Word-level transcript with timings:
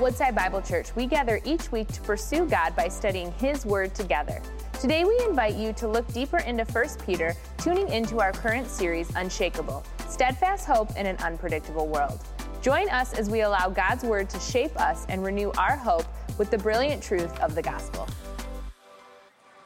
Woodside 0.00 0.34
Bible 0.34 0.62
Church, 0.62 0.96
we 0.96 1.04
gather 1.04 1.40
each 1.44 1.70
week 1.70 1.86
to 1.88 2.00
pursue 2.00 2.46
God 2.46 2.74
by 2.74 2.88
studying 2.88 3.32
His 3.32 3.66
Word 3.66 3.94
together. 3.94 4.40
Today, 4.80 5.04
we 5.04 5.18
invite 5.28 5.56
you 5.56 5.74
to 5.74 5.86
look 5.86 6.10
deeper 6.14 6.38
into 6.38 6.64
1 6.64 6.86
Peter, 7.04 7.34
tuning 7.58 7.86
into 7.90 8.18
our 8.18 8.32
current 8.32 8.66
series, 8.66 9.14
Unshakable 9.14 9.84
Steadfast 10.08 10.66
Hope 10.66 10.96
in 10.96 11.04
an 11.04 11.16
Unpredictable 11.18 11.86
World. 11.86 12.18
Join 12.62 12.88
us 12.88 13.12
as 13.12 13.28
we 13.28 13.42
allow 13.42 13.68
God's 13.68 14.02
Word 14.02 14.30
to 14.30 14.40
shape 14.40 14.74
us 14.80 15.04
and 15.10 15.22
renew 15.22 15.52
our 15.58 15.76
hope 15.76 16.06
with 16.38 16.50
the 16.50 16.58
brilliant 16.58 17.02
truth 17.02 17.38
of 17.40 17.54
the 17.54 17.62
gospel. 17.62 18.08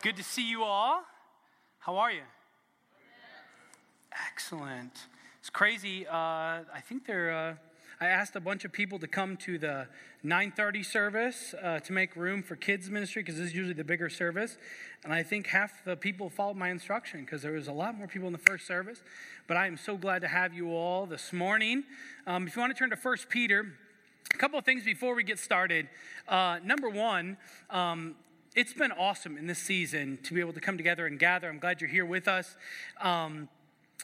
Good 0.03 0.17
to 0.17 0.25
see 0.25 0.51
you 0.51 0.65
all. 0.65 1.03
How 1.79 1.97
are 1.97 2.11
you? 2.11 2.23
Excellent. 4.29 5.07
It's 5.39 5.51
crazy. 5.51 6.09
Uh, 6.09 6.13
I 6.13 6.83
think 6.89 7.07
they're. 7.07 7.33
Uh, 7.33 7.55
I 8.01 8.07
asked 8.07 8.35
a 8.35 8.41
bunch 8.41 8.65
of 8.65 8.73
people 8.73 8.99
to 8.99 9.07
come 9.07 9.37
to 9.39 9.59
the 9.59 9.87
9:30 10.25 10.85
service 10.85 11.55
uh, 11.63 11.79
to 11.81 11.93
make 11.93 12.17
room 12.17 12.43
for 12.43 12.57
kids 12.57 12.91
ministry 12.91 13.23
because 13.23 13.37
this 13.37 13.49
is 13.49 13.55
usually 13.55 13.75
the 13.75 13.85
bigger 13.85 14.09
service, 14.09 14.57
and 15.05 15.13
I 15.13 15.23
think 15.23 15.47
half 15.47 15.85
the 15.85 15.97
people 15.97 16.29
followed 16.29 16.57
my 16.57 16.71
instruction 16.71 17.21
because 17.21 17.43
there 17.43 17.53
was 17.53 17.69
a 17.69 17.73
lot 17.73 17.97
more 17.97 18.07
people 18.07 18.27
in 18.27 18.33
the 18.33 18.39
first 18.39 18.67
service. 18.67 19.03
But 19.47 19.57
I 19.57 19.67
am 19.67 19.77
so 19.77 19.97
glad 19.97 20.23
to 20.23 20.29
have 20.29 20.55
you 20.55 20.73
all 20.73 21.07
this 21.07 21.33
morning. 21.33 21.85
Um, 22.27 22.47
if 22.47 22.57
you 22.57 22.61
want 22.61 22.75
to 22.75 22.79
turn 22.79 22.91
to 22.91 22.97
First 22.97 23.29
Peter, 23.29 23.75
a 24.33 24.39
couple 24.39 24.59
of 24.59 24.65
things 24.65 24.85
before 24.85 25.15
we 25.15 25.23
get 25.23 25.39
started. 25.39 25.89
Uh, 26.29 26.59
number 26.65 26.89
one. 26.89 27.37
Um, 27.71 28.17
it's 28.57 28.73
been 28.73 28.93
awesome 28.93 29.37
in 29.37 29.49
this 29.49 29.59
season 29.59 30.17
to 30.23 30.33
be 30.33 30.39
able 30.39 30.53
to 30.53 30.61
come 30.61 30.77
together 30.77 31.07
and 31.07 31.19
gather. 31.19 31.49
I'm 31.49 31.59
glad 31.59 31.81
you're 31.81 31.91
here 31.91 32.07
with 32.07 32.29
us. 32.29 32.57
Um, 33.01 33.49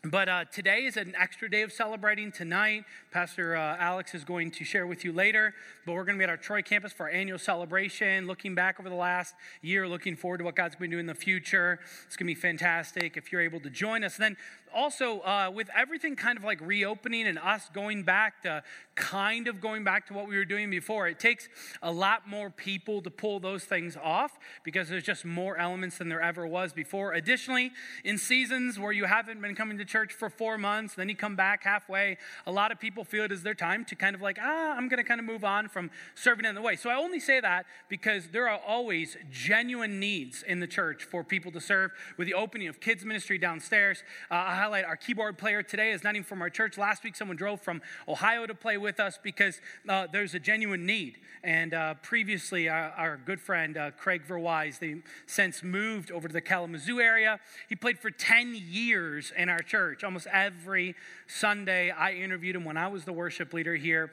but 0.02 0.28
uh, 0.30 0.44
today 0.46 0.86
is 0.86 0.96
an 0.96 1.14
extra 1.18 1.50
day 1.50 1.60
of 1.60 1.72
celebrating. 1.72 2.32
Tonight, 2.32 2.84
Pastor 3.10 3.54
uh, 3.54 3.76
Alex 3.78 4.14
is 4.14 4.24
going 4.24 4.50
to 4.52 4.64
share 4.64 4.86
with 4.86 5.04
you 5.04 5.12
later. 5.12 5.52
But 5.84 5.92
we're 5.92 6.04
going 6.04 6.16
to 6.16 6.18
be 6.18 6.24
at 6.24 6.30
our 6.30 6.38
Troy 6.38 6.62
campus 6.62 6.92
for 6.92 7.04
our 7.04 7.10
annual 7.10 7.38
celebration, 7.38 8.26
looking 8.26 8.54
back 8.54 8.80
over 8.80 8.88
the 8.88 8.94
last 8.94 9.34
year, 9.60 9.86
looking 9.86 10.16
forward 10.16 10.38
to 10.38 10.44
what 10.44 10.56
God's 10.56 10.74
going 10.74 10.90
to 10.90 10.96
do 10.96 11.00
in 11.00 11.06
the 11.06 11.14
future. 11.14 11.80
It's 12.06 12.16
going 12.16 12.28
to 12.28 12.34
be 12.34 12.40
fantastic 12.40 13.18
if 13.18 13.30
you're 13.30 13.42
able 13.42 13.60
to 13.60 13.68
join 13.68 14.02
us. 14.02 14.16
Then 14.16 14.38
also, 14.74 15.20
uh, 15.20 15.50
with 15.52 15.68
everything 15.76 16.16
kind 16.16 16.38
of 16.38 16.44
like 16.44 16.60
reopening 16.60 17.26
and 17.26 17.38
us 17.38 17.68
going 17.74 18.04
back 18.04 18.42
to 18.42 18.62
kind 18.94 19.48
of 19.48 19.60
going 19.60 19.84
back 19.84 20.06
to 20.06 20.14
what 20.14 20.28
we 20.28 20.36
were 20.36 20.44
doing 20.44 20.70
before, 20.70 21.08
it 21.08 21.18
takes 21.18 21.48
a 21.82 21.90
lot 21.90 22.28
more 22.28 22.50
people 22.50 23.02
to 23.02 23.10
pull 23.10 23.40
those 23.40 23.64
things 23.64 23.96
off 24.02 24.38
because 24.64 24.88
there's 24.88 25.02
just 25.02 25.24
more 25.24 25.56
elements 25.56 25.98
than 25.98 26.08
there 26.08 26.20
ever 26.20 26.46
was 26.46 26.72
before. 26.72 27.12
Additionally, 27.14 27.72
in 28.04 28.16
seasons 28.16 28.78
where 28.78 28.92
you 28.92 29.04
haven't 29.04 29.40
been 29.42 29.54
coming 29.54 29.76
to 29.78 29.84
church 29.90 30.12
for 30.12 30.30
four 30.30 30.56
months, 30.56 30.94
then 30.94 31.08
you 31.08 31.16
come 31.16 31.36
back 31.36 31.64
halfway, 31.64 32.16
a 32.46 32.52
lot 32.52 32.70
of 32.70 32.78
people 32.78 33.04
feel 33.04 33.24
it 33.24 33.32
is 33.32 33.42
their 33.42 33.54
time 33.54 33.84
to 33.86 33.96
kind 33.96 34.14
of 34.14 34.22
like, 34.22 34.38
ah, 34.40 34.76
I'm 34.76 34.88
going 34.88 35.02
to 35.02 35.04
kind 35.04 35.20
of 35.20 35.26
move 35.26 35.44
on 35.44 35.68
from 35.68 35.90
serving 36.14 36.44
in 36.44 36.54
the 36.54 36.62
way. 36.62 36.76
So 36.76 36.88
I 36.88 36.94
only 36.94 37.18
say 37.18 37.40
that 37.40 37.66
because 37.88 38.28
there 38.28 38.48
are 38.48 38.60
always 38.66 39.16
genuine 39.30 39.98
needs 39.98 40.42
in 40.42 40.60
the 40.60 40.66
church 40.66 41.04
for 41.04 41.24
people 41.24 41.50
to 41.52 41.60
serve. 41.60 41.90
With 42.16 42.28
the 42.28 42.34
opening 42.34 42.68
of 42.68 42.80
kids' 42.80 43.04
ministry 43.04 43.36
downstairs, 43.36 44.04
uh, 44.30 44.34
I 44.34 44.54
highlight 44.54 44.84
our 44.84 44.96
keyboard 44.96 45.36
player 45.36 45.62
today 45.62 45.90
is 45.90 46.04
not 46.04 46.14
even 46.14 46.24
from 46.24 46.40
our 46.40 46.50
church. 46.50 46.78
Last 46.78 47.02
week, 47.02 47.16
someone 47.16 47.36
drove 47.36 47.60
from 47.60 47.82
Ohio 48.06 48.46
to 48.46 48.54
play 48.54 48.78
with 48.78 49.00
us 49.00 49.18
because 49.22 49.60
uh, 49.88 50.06
there's 50.12 50.34
a 50.34 50.38
genuine 50.40 50.86
need. 50.86 51.18
And 51.42 51.74
uh, 51.74 51.94
previously, 51.94 52.68
our, 52.68 52.90
our, 52.96 53.16
good 53.16 53.40
friend 53.40 53.76
uh, 53.76 53.90
Craig 53.92 54.22
Verwise, 54.26 54.78
they 54.78 54.96
since 55.26 55.62
moved 55.62 56.10
over 56.10 56.28
to 56.28 56.32
the 56.32 56.40
Kalamazoo 56.40 57.00
area. 57.00 57.40
He 57.68 57.76
played 57.76 57.98
for 57.98 58.10
10 58.10 58.54
years 58.54 59.32
in 59.36 59.48
our 59.48 59.60
church. 59.60 59.79
Almost 60.04 60.26
every 60.26 60.94
Sunday, 61.26 61.90
I 61.90 62.12
interviewed 62.12 62.54
him 62.56 62.64
when 62.64 62.76
I 62.76 62.88
was 62.88 63.04
the 63.04 63.12
worship 63.12 63.54
leader 63.54 63.74
here. 63.74 64.10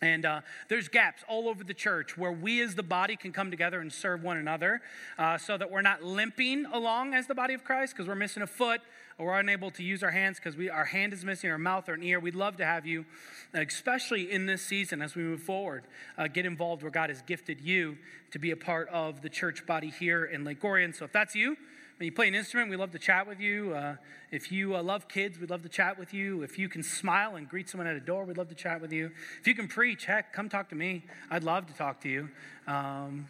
And 0.00 0.24
uh, 0.24 0.40
there's 0.68 0.88
gaps 0.88 1.22
all 1.28 1.48
over 1.48 1.62
the 1.62 1.74
church 1.74 2.18
where 2.18 2.32
we 2.32 2.60
as 2.60 2.74
the 2.74 2.82
body 2.82 3.14
can 3.16 3.32
come 3.32 3.50
together 3.50 3.80
and 3.80 3.92
serve 3.92 4.22
one 4.22 4.36
another 4.36 4.80
uh, 5.16 5.38
so 5.38 5.56
that 5.56 5.70
we're 5.70 5.82
not 5.82 6.02
limping 6.02 6.66
along 6.66 7.14
as 7.14 7.28
the 7.28 7.34
body 7.34 7.54
of 7.54 7.62
Christ 7.62 7.94
because 7.94 8.08
we're 8.08 8.16
missing 8.16 8.42
a 8.42 8.46
foot 8.46 8.80
or 9.18 9.26
we're 9.26 9.38
unable 9.38 9.70
to 9.72 9.82
use 9.82 10.02
our 10.02 10.10
hands 10.10 10.40
because 10.42 10.58
our 10.70 10.86
hand 10.86 11.12
is 11.12 11.24
missing, 11.24 11.50
our 11.50 11.58
mouth 11.58 11.88
or 11.88 11.94
an 11.94 12.02
ear. 12.02 12.18
We'd 12.18 12.34
love 12.34 12.56
to 12.56 12.64
have 12.64 12.84
you, 12.84 13.04
especially 13.54 14.30
in 14.32 14.46
this 14.46 14.62
season 14.62 15.02
as 15.02 15.14
we 15.14 15.22
move 15.22 15.42
forward, 15.42 15.84
uh, 16.18 16.26
get 16.26 16.46
involved 16.46 16.82
where 16.82 16.90
God 16.90 17.10
has 17.10 17.22
gifted 17.22 17.60
you 17.60 17.96
to 18.32 18.38
be 18.40 18.50
a 18.50 18.56
part 18.56 18.88
of 18.88 19.22
the 19.22 19.28
church 19.28 19.66
body 19.66 19.90
here 19.90 20.24
in 20.24 20.44
Lake 20.44 20.64
Orion. 20.64 20.92
So 20.92 21.04
if 21.04 21.12
that's 21.12 21.34
you, 21.36 21.56
you 22.06 22.12
play 22.12 22.28
an 22.28 22.34
instrument, 22.34 22.70
we 22.70 22.76
love 22.76 22.90
to 22.92 22.98
chat 22.98 23.26
with 23.26 23.40
you. 23.40 23.74
Uh, 23.74 23.96
if 24.30 24.50
you 24.50 24.74
uh, 24.74 24.82
love 24.82 25.08
kids, 25.08 25.38
we'd 25.38 25.50
love 25.50 25.62
to 25.62 25.68
chat 25.68 25.98
with 25.98 26.12
you. 26.12 26.42
If 26.42 26.58
you 26.58 26.68
can 26.68 26.82
smile 26.82 27.36
and 27.36 27.48
greet 27.48 27.68
someone 27.68 27.86
at 27.86 27.96
a 27.96 28.00
door, 28.00 28.24
we'd 28.24 28.38
love 28.38 28.48
to 28.48 28.54
chat 28.54 28.80
with 28.80 28.92
you. 28.92 29.10
If 29.40 29.46
you 29.46 29.54
can 29.54 29.68
preach, 29.68 30.06
heck, 30.06 30.32
come 30.32 30.48
talk 30.48 30.68
to 30.70 30.74
me. 30.74 31.04
I'd 31.30 31.44
love 31.44 31.66
to 31.66 31.72
talk 31.74 32.00
to 32.00 32.08
you. 32.08 32.28
Um, 32.66 33.28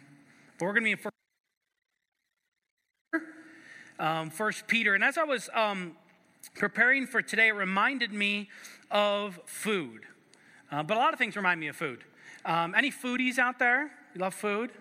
but 0.57 0.65
we're 0.65 0.73
going 0.73 0.83
to 0.83 0.85
be 0.85 0.91
in 0.91 0.97
first, 0.97 1.15
um, 3.99 4.29
first 4.29 4.67
Peter. 4.67 4.95
And 4.95 5.03
as 5.03 5.17
I 5.17 5.23
was 5.23 5.49
um, 5.53 5.97
preparing 6.55 7.05
for 7.05 7.21
today, 7.21 7.49
it 7.49 7.55
reminded 7.55 8.13
me 8.13 8.49
of 8.89 9.39
food. 9.45 10.01
Uh, 10.71 10.83
but 10.83 10.97
a 10.97 10.99
lot 10.99 11.13
of 11.13 11.19
things 11.19 11.35
remind 11.35 11.59
me 11.59 11.67
of 11.67 11.75
food. 11.75 12.03
Um, 12.45 12.73
any 12.75 12.91
foodies 12.91 13.37
out 13.37 13.59
there? 13.59 13.91
You 14.15 14.21
love 14.21 14.33
food? 14.33 14.71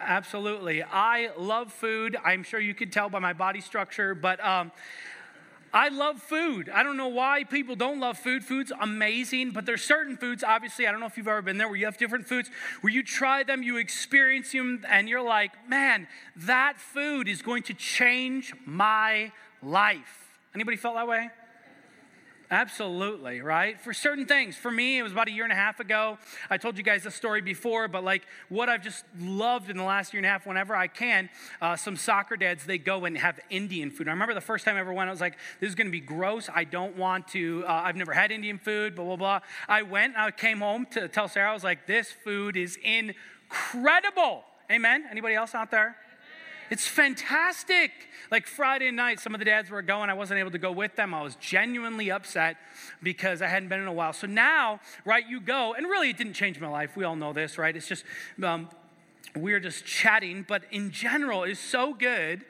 Absolutely. 0.00 0.82
I 0.82 1.30
love 1.36 1.72
food. 1.72 2.16
I'm 2.24 2.42
sure 2.42 2.60
you 2.60 2.74
could 2.74 2.92
tell 2.92 3.08
by 3.08 3.18
my 3.18 3.32
body 3.32 3.60
structure, 3.60 4.14
but 4.14 4.44
um, 4.44 4.70
I 5.72 5.88
love 5.88 6.22
food. 6.22 6.70
I 6.72 6.82
don't 6.82 6.96
know 6.96 7.08
why 7.08 7.44
people 7.44 7.74
don't 7.76 8.00
love 8.00 8.16
food. 8.16 8.44
Food's 8.44 8.72
amazing, 8.80 9.50
but 9.50 9.66
there's 9.66 9.82
certain 9.82 10.16
foods, 10.16 10.44
obviously, 10.44 10.86
I 10.86 10.92
don't 10.92 11.00
know 11.00 11.06
if 11.06 11.16
you've 11.16 11.28
ever 11.28 11.42
been 11.42 11.58
there, 11.58 11.68
where 11.68 11.76
you 11.76 11.84
have 11.84 11.98
different 11.98 12.26
foods, 12.26 12.50
where 12.80 12.92
you 12.92 13.02
try 13.02 13.42
them, 13.42 13.62
you 13.62 13.76
experience 13.76 14.52
them, 14.52 14.84
and 14.88 15.08
you're 15.08 15.22
like, 15.22 15.52
man, 15.68 16.06
that 16.36 16.78
food 16.78 17.28
is 17.28 17.42
going 17.42 17.64
to 17.64 17.74
change 17.74 18.54
my 18.64 19.32
life. 19.62 20.28
Anybody 20.54 20.76
felt 20.76 20.94
that 20.94 21.08
way? 21.08 21.30
Absolutely, 22.50 23.42
right? 23.42 23.78
For 23.78 23.92
certain 23.92 24.24
things. 24.24 24.56
For 24.56 24.70
me, 24.70 24.98
it 24.98 25.02
was 25.02 25.12
about 25.12 25.28
a 25.28 25.30
year 25.30 25.44
and 25.44 25.52
a 25.52 25.56
half 25.56 25.80
ago. 25.80 26.16
I 26.48 26.56
told 26.56 26.78
you 26.78 26.82
guys 26.82 27.02
this 27.02 27.14
story 27.14 27.42
before, 27.42 27.88
but 27.88 28.04
like 28.04 28.22
what 28.48 28.70
I've 28.70 28.82
just 28.82 29.04
loved 29.18 29.68
in 29.68 29.76
the 29.76 29.82
last 29.82 30.14
year 30.14 30.18
and 30.18 30.26
a 30.26 30.30
half, 30.30 30.46
whenever 30.46 30.74
I 30.74 30.86
can, 30.86 31.28
uh, 31.60 31.76
some 31.76 31.94
soccer 31.94 32.38
dads, 32.38 32.64
they 32.64 32.78
go 32.78 33.04
and 33.04 33.18
have 33.18 33.38
Indian 33.50 33.90
food. 33.90 34.08
I 34.08 34.12
remember 34.12 34.32
the 34.32 34.40
first 34.40 34.64
time 34.64 34.76
I 34.76 34.80
ever 34.80 34.94
went, 34.94 35.08
I 35.08 35.10
was 35.10 35.20
like, 35.20 35.36
this 35.60 35.68
is 35.68 35.74
going 35.74 35.88
to 35.88 35.92
be 35.92 36.00
gross. 36.00 36.48
I 36.54 36.64
don't 36.64 36.96
want 36.96 37.28
to, 37.28 37.64
uh, 37.66 37.82
I've 37.84 37.96
never 37.96 38.14
had 38.14 38.32
Indian 38.32 38.58
food, 38.58 38.94
blah, 38.94 39.04
blah, 39.04 39.16
blah. 39.16 39.40
I 39.68 39.82
went, 39.82 40.16
I 40.16 40.30
came 40.30 40.60
home 40.60 40.86
to 40.92 41.06
tell 41.06 41.28
Sarah, 41.28 41.50
I 41.50 41.54
was 41.54 41.64
like, 41.64 41.86
this 41.86 42.10
food 42.10 42.56
is 42.56 42.78
incredible. 42.82 44.44
Amen? 44.70 45.04
Anybody 45.10 45.34
else 45.34 45.54
out 45.54 45.70
there? 45.70 45.96
It's 46.70 46.86
fantastic. 46.86 47.90
Like 48.30 48.46
Friday 48.46 48.90
night, 48.90 49.20
some 49.20 49.34
of 49.34 49.38
the 49.38 49.44
dads 49.44 49.70
were 49.70 49.82
going. 49.82 50.10
I 50.10 50.14
wasn't 50.14 50.40
able 50.40 50.50
to 50.50 50.58
go 50.58 50.72
with 50.72 50.96
them. 50.96 51.14
I 51.14 51.22
was 51.22 51.36
genuinely 51.36 52.10
upset 52.10 52.56
because 53.02 53.40
I 53.40 53.46
hadn't 53.46 53.68
been 53.68 53.80
in 53.80 53.86
a 53.86 53.92
while. 53.92 54.12
So 54.12 54.26
now, 54.26 54.80
right, 55.04 55.26
you 55.26 55.40
go, 55.40 55.74
and 55.74 55.86
really 55.86 56.10
it 56.10 56.18
didn't 56.18 56.34
change 56.34 56.60
my 56.60 56.68
life. 56.68 56.96
We 56.96 57.04
all 57.04 57.16
know 57.16 57.32
this, 57.32 57.56
right? 57.56 57.74
It's 57.74 57.88
just, 57.88 58.04
um, 58.42 58.68
we're 59.34 59.60
just 59.60 59.84
chatting, 59.84 60.44
but 60.46 60.62
in 60.70 60.90
general, 60.90 61.44
it's 61.44 61.60
so 61.60 61.94
good 61.94 62.44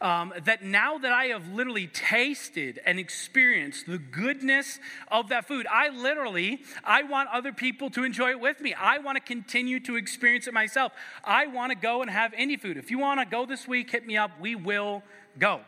um, 0.00 0.32
that 0.44 0.62
now 0.62 0.98
that 0.98 1.12
I 1.12 1.26
have 1.26 1.48
literally 1.48 1.86
tasted 1.86 2.80
and 2.84 2.98
experienced 2.98 3.86
the 3.86 3.98
goodness 3.98 4.78
of 5.08 5.28
that 5.30 5.46
food, 5.46 5.66
I 5.70 5.88
literally, 5.88 6.62
I 6.84 7.02
want 7.02 7.28
other 7.30 7.52
people 7.52 7.90
to 7.90 8.04
enjoy 8.04 8.30
it 8.30 8.40
with 8.40 8.60
me. 8.60 8.74
I 8.74 8.98
want 8.98 9.16
to 9.16 9.22
continue 9.22 9.80
to 9.80 9.96
experience 9.96 10.46
it 10.46 10.54
myself. 10.54 10.92
I 11.24 11.46
want 11.46 11.72
to 11.72 11.76
go 11.76 12.02
and 12.02 12.10
have 12.10 12.32
any 12.36 12.56
food. 12.56 12.76
If 12.76 12.90
you 12.90 12.98
want 12.98 13.20
to 13.20 13.26
go 13.26 13.46
this 13.46 13.66
week, 13.66 13.90
hit 13.90 14.06
me 14.06 14.16
up. 14.16 14.32
We 14.40 14.54
will 14.54 15.02
go. 15.38 15.60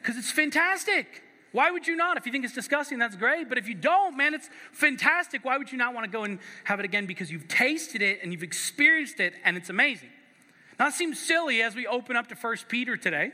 Because 0.00 0.16
it's 0.16 0.30
fantastic. 0.30 1.22
Why 1.52 1.70
would 1.70 1.86
you 1.86 1.96
not? 1.96 2.16
If 2.16 2.26
you 2.26 2.32
think 2.32 2.44
it's 2.44 2.54
disgusting, 2.54 2.98
that's 2.98 3.14
great. 3.14 3.48
But 3.48 3.58
if 3.58 3.68
you 3.68 3.74
don't, 3.74 4.16
man, 4.16 4.34
it's 4.34 4.48
fantastic. 4.72 5.44
Why 5.44 5.58
would 5.58 5.70
you 5.70 5.78
not 5.78 5.94
want 5.94 6.04
to 6.04 6.10
go 6.10 6.24
and 6.24 6.38
have 6.64 6.80
it 6.80 6.84
again? 6.84 7.06
Because 7.06 7.30
you've 7.30 7.46
tasted 7.46 8.02
it 8.02 8.20
and 8.22 8.32
you've 8.32 8.42
experienced 8.42 9.20
it 9.20 9.34
and 9.44 9.56
it's 9.56 9.68
amazing. 9.68 10.08
It 10.86 10.94
seems 10.94 11.18
silly 11.18 11.62
as 11.62 11.74
we 11.74 11.86
open 11.86 12.16
up 12.16 12.28
to 12.28 12.34
1 12.34 12.56
Peter 12.68 12.96
today, 12.96 13.32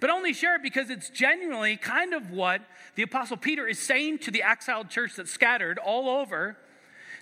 but 0.00 0.10
only 0.10 0.32
share 0.32 0.56
it 0.56 0.62
because 0.62 0.90
it's 0.90 1.10
genuinely 1.10 1.76
kind 1.76 2.14
of 2.14 2.30
what 2.30 2.62
the 2.94 3.02
Apostle 3.02 3.36
Peter 3.36 3.66
is 3.66 3.78
saying 3.78 4.18
to 4.20 4.30
the 4.30 4.42
exiled 4.42 4.88
church 4.88 5.16
that's 5.16 5.30
scattered 5.30 5.78
all 5.78 6.08
over. 6.08 6.56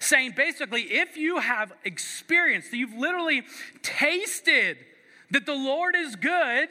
Saying 0.01 0.35
basically, 0.37 0.83
if 0.83 1.17
you 1.17 1.39
have 1.39 1.73
experienced, 1.85 2.73
you've 2.73 2.95
literally 2.95 3.45
tasted 3.83 4.77
that 5.31 5.47
the 5.47 5.55
Lord 5.55 5.95
is 5.97 6.17
good, 6.17 6.69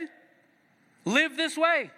live 1.05 1.35
this 1.35 1.57
way. 1.57 1.89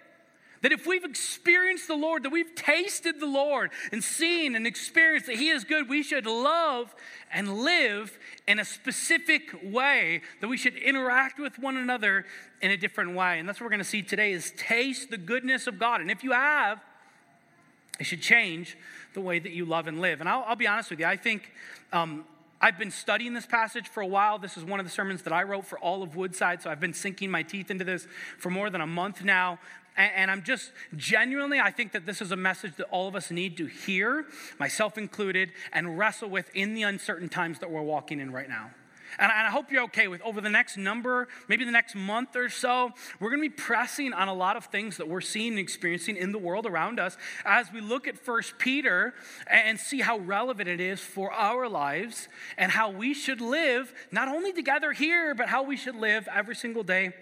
That 0.66 0.72
if 0.72 0.84
we've 0.84 1.04
experienced 1.04 1.86
the 1.86 1.94
Lord, 1.94 2.24
that 2.24 2.30
we've 2.30 2.52
tasted 2.56 3.20
the 3.20 3.26
Lord 3.26 3.70
and 3.92 4.02
seen 4.02 4.56
and 4.56 4.66
experienced 4.66 5.26
that 5.26 5.36
He 5.36 5.48
is 5.50 5.62
good, 5.62 5.88
we 5.88 6.02
should 6.02 6.26
love 6.26 6.92
and 7.32 7.58
live 7.62 8.18
in 8.48 8.58
a 8.58 8.64
specific 8.64 9.56
way, 9.62 10.22
that 10.40 10.48
we 10.48 10.56
should 10.56 10.74
interact 10.74 11.38
with 11.38 11.56
one 11.60 11.76
another 11.76 12.26
in 12.62 12.72
a 12.72 12.76
different 12.76 13.14
way. 13.14 13.38
And 13.38 13.48
that's 13.48 13.60
what 13.60 13.66
we're 13.66 13.70
going 13.70 13.78
to 13.78 13.84
see 13.84 14.02
today 14.02 14.32
is 14.32 14.52
taste 14.56 15.08
the 15.08 15.18
goodness 15.18 15.68
of 15.68 15.78
God. 15.78 16.00
And 16.00 16.10
if 16.10 16.24
you 16.24 16.32
have, 16.32 16.82
it 18.00 18.04
should 18.06 18.20
change 18.20 18.76
the 19.14 19.20
way 19.20 19.38
that 19.38 19.52
you 19.52 19.66
love 19.66 19.86
and 19.86 20.00
live. 20.00 20.18
And 20.18 20.28
I'll, 20.28 20.42
I'll 20.48 20.56
be 20.56 20.66
honest 20.66 20.90
with 20.90 20.98
you, 20.98 21.06
I 21.06 21.16
think 21.16 21.52
um, 21.92 22.24
I've 22.60 22.76
been 22.76 22.90
studying 22.90 23.34
this 23.34 23.46
passage 23.46 23.86
for 23.86 24.00
a 24.00 24.06
while. 24.08 24.40
This 24.40 24.56
is 24.56 24.64
one 24.64 24.80
of 24.80 24.86
the 24.86 24.90
sermons 24.90 25.22
that 25.22 25.32
I 25.32 25.44
wrote 25.44 25.64
for 25.64 25.78
all 25.78 26.02
of 26.02 26.16
Woodside, 26.16 26.60
so 26.60 26.70
I've 26.70 26.80
been 26.80 26.92
sinking 26.92 27.30
my 27.30 27.44
teeth 27.44 27.70
into 27.70 27.84
this 27.84 28.08
for 28.38 28.50
more 28.50 28.68
than 28.68 28.80
a 28.80 28.86
month 28.86 29.22
now. 29.22 29.60
And, 29.96 30.12
and 30.14 30.30
I'm 30.30 30.42
just 30.42 30.72
genuinely, 30.96 31.58
I 31.58 31.70
think 31.70 31.92
that 31.92 32.06
this 32.06 32.20
is 32.20 32.32
a 32.32 32.36
message 32.36 32.76
that 32.76 32.86
all 32.90 33.08
of 33.08 33.16
us 33.16 33.30
need 33.30 33.56
to 33.58 33.66
hear, 33.66 34.26
myself 34.58 34.98
included, 34.98 35.52
and 35.72 35.98
wrestle 35.98 36.28
with 36.28 36.50
in 36.54 36.74
the 36.74 36.82
uncertain 36.82 37.28
times 37.28 37.58
that 37.60 37.70
we're 37.70 37.82
walking 37.82 38.20
in 38.20 38.32
right 38.32 38.48
now. 38.48 38.70
And 39.18 39.32
I 39.32 39.50
hope 39.50 39.70
you're 39.70 39.84
okay 39.84 40.08
with 40.08 40.20
over 40.22 40.40
the 40.40 40.50
next 40.50 40.76
number, 40.76 41.28
maybe 41.48 41.64
the 41.64 41.70
next 41.70 41.94
month 41.94 42.36
or 42.36 42.48
so, 42.48 42.92
we're 43.18 43.30
going 43.30 43.42
to 43.42 43.48
be 43.48 43.54
pressing 43.54 44.12
on 44.12 44.28
a 44.28 44.34
lot 44.34 44.56
of 44.56 44.66
things 44.66 44.96
that 44.98 45.08
we're 45.08 45.20
seeing 45.20 45.52
and 45.52 45.58
experiencing 45.58 46.16
in 46.16 46.32
the 46.32 46.38
world 46.38 46.66
around 46.66 47.00
us 47.00 47.16
as 47.44 47.72
we 47.72 47.80
look 47.80 48.06
at 48.06 48.18
First 48.18 48.58
Peter 48.58 49.14
and 49.50 49.78
see 49.78 50.00
how 50.00 50.18
relevant 50.18 50.68
it 50.68 50.80
is 50.80 51.00
for 51.00 51.32
our 51.32 51.68
lives 51.68 52.28
and 52.58 52.72
how 52.72 52.90
we 52.90 53.14
should 53.14 53.40
live, 53.40 53.92
not 54.10 54.28
only 54.28 54.52
together 54.52 54.92
here, 54.92 55.34
but 55.34 55.48
how 55.48 55.62
we 55.62 55.76
should 55.76 55.96
live 55.96 56.28
every 56.32 56.54
single 56.54 56.82
day 56.82 57.14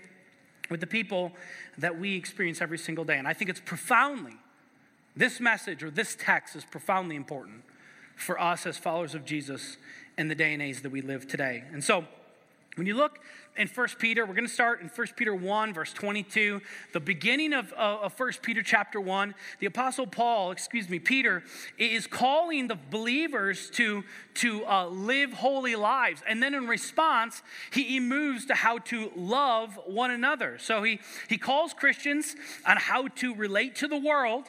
with 0.70 0.80
the 0.80 0.86
people 0.86 1.32
that 1.78 1.98
we 1.98 2.16
experience 2.16 2.60
every 2.60 2.78
single 2.78 3.04
day. 3.04 3.18
And 3.18 3.28
I 3.28 3.32
think 3.32 3.50
it's 3.50 3.60
profoundly, 3.60 4.36
this 5.16 5.40
message 5.40 5.82
or 5.82 5.90
this 5.90 6.16
text 6.18 6.56
is 6.56 6.64
profoundly 6.64 7.16
important 7.16 7.62
for 8.16 8.40
us 8.40 8.66
as 8.66 8.76
followers 8.76 9.14
of 9.14 9.24
Jesus 9.24 9.76
in 10.16 10.28
the 10.28 10.34
day 10.34 10.52
and 10.52 10.62
age 10.62 10.82
that 10.82 10.90
we 10.90 11.00
live 11.00 11.26
today. 11.26 11.64
And 11.72 11.82
so, 11.82 12.04
when 12.76 12.86
you 12.86 12.96
look 12.96 13.20
in 13.56 13.68
1 13.68 13.88
Peter, 13.98 14.26
we're 14.26 14.34
going 14.34 14.46
to 14.46 14.52
start 14.52 14.80
in 14.80 14.88
1 14.88 15.06
Peter 15.16 15.32
1, 15.32 15.72
verse 15.72 15.92
22, 15.92 16.60
the 16.92 16.98
beginning 16.98 17.52
of, 17.52 17.72
of 17.74 18.18
1 18.18 18.32
Peter 18.42 18.62
chapter 18.62 19.00
1. 19.00 19.32
The 19.60 19.66
Apostle 19.66 20.08
Paul, 20.08 20.50
excuse 20.50 20.88
me, 20.88 20.98
Peter, 20.98 21.44
is 21.78 22.08
calling 22.08 22.66
the 22.66 22.76
believers 22.90 23.70
to, 23.70 24.02
to 24.34 24.66
uh, 24.66 24.88
live 24.88 25.32
holy 25.32 25.76
lives. 25.76 26.22
And 26.26 26.42
then 26.42 26.52
in 26.52 26.66
response, 26.66 27.42
he, 27.72 27.84
he 27.84 28.00
moves 28.00 28.46
to 28.46 28.54
how 28.54 28.78
to 28.78 29.12
love 29.14 29.78
one 29.86 30.10
another. 30.10 30.58
So 30.58 30.82
he, 30.82 30.98
he 31.28 31.38
calls 31.38 31.74
Christians 31.74 32.34
on 32.66 32.76
how 32.76 33.06
to 33.06 33.34
relate 33.36 33.76
to 33.76 33.86
the 33.86 33.98
world 33.98 34.46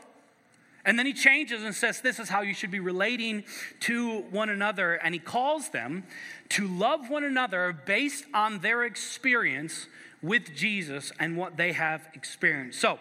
and 0.85 0.99
then 0.99 1.07
he 1.07 1.13
changes 1.13 1.63
and 1.63 1.73
says, 1.73 2.01
This 2.01 2.19
is 2.19 2.29
how 2.29 2.41
you 2.41 2.53
should 2.53 2.71
be 2.71 2.79
relating 2.79 3.43
to 3.81 4.19
one 4.29 4.49
another. 4.49 4.93
And 4.95 5.13
he 5.13 5.19
calls 5.19 5.69
them 5.69 6.03
to 6.49 6.67
love 6.67 7.09
one 7.09 7.23
another 7.23 7.75
based 7.85 8.25
on 8.33 8.59
their 8.59 8.83
experience 8.83 9.87
with 10.21 10.55
Jesus 10.55 11.11
and 11.19 11.37
what 11.37 11.57
they 11.57 11.71
have 11.71 12.07
experienced. 12.13 12.79
So, 12.79 12.99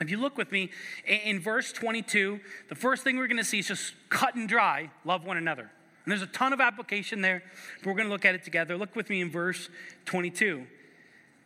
if 0.00 0.10
you 0.10 0.18
look 0.18 0.36
with 0.36 0.52
me 0.52 0.70
in 1.06 1.40
verse 1.40 1.72
22, 1.72 2.38
the 2.68 2.74
first 2.76 3.02
thing 3.02 3.16
we're 3.16 3.26
going 3.26 3.38
to 3.38 3.44
see 3.44 3.58
is 3.58 3.66
just 3.66 3.94
cut 4.10 4.36
and 4.36 4.48
dry 4.48 4.90
love 5.04 5.24
one 5.24 5.36
another. 5.36 5.70
And 6.04 6.12
there's 6.12 6.22
a 6.22 6.26
ton 6.26 6.52
of 6.52 6.60
application 6.60 7.20
there, 7.20 7.42
but 7.78 7.86
we're 7.86 7.96
going 7.96 8.06
to 8.06 8.12
look 8.12 8.24
at 8.24 8.34
it 8.34 8.44
together. 8.44 8.76
Look 8.76 8.94
with 8.94 9.10
me 9.10 9.20
in 9.20 9.30
verse 9.30 9.68
22. 10.04 10.66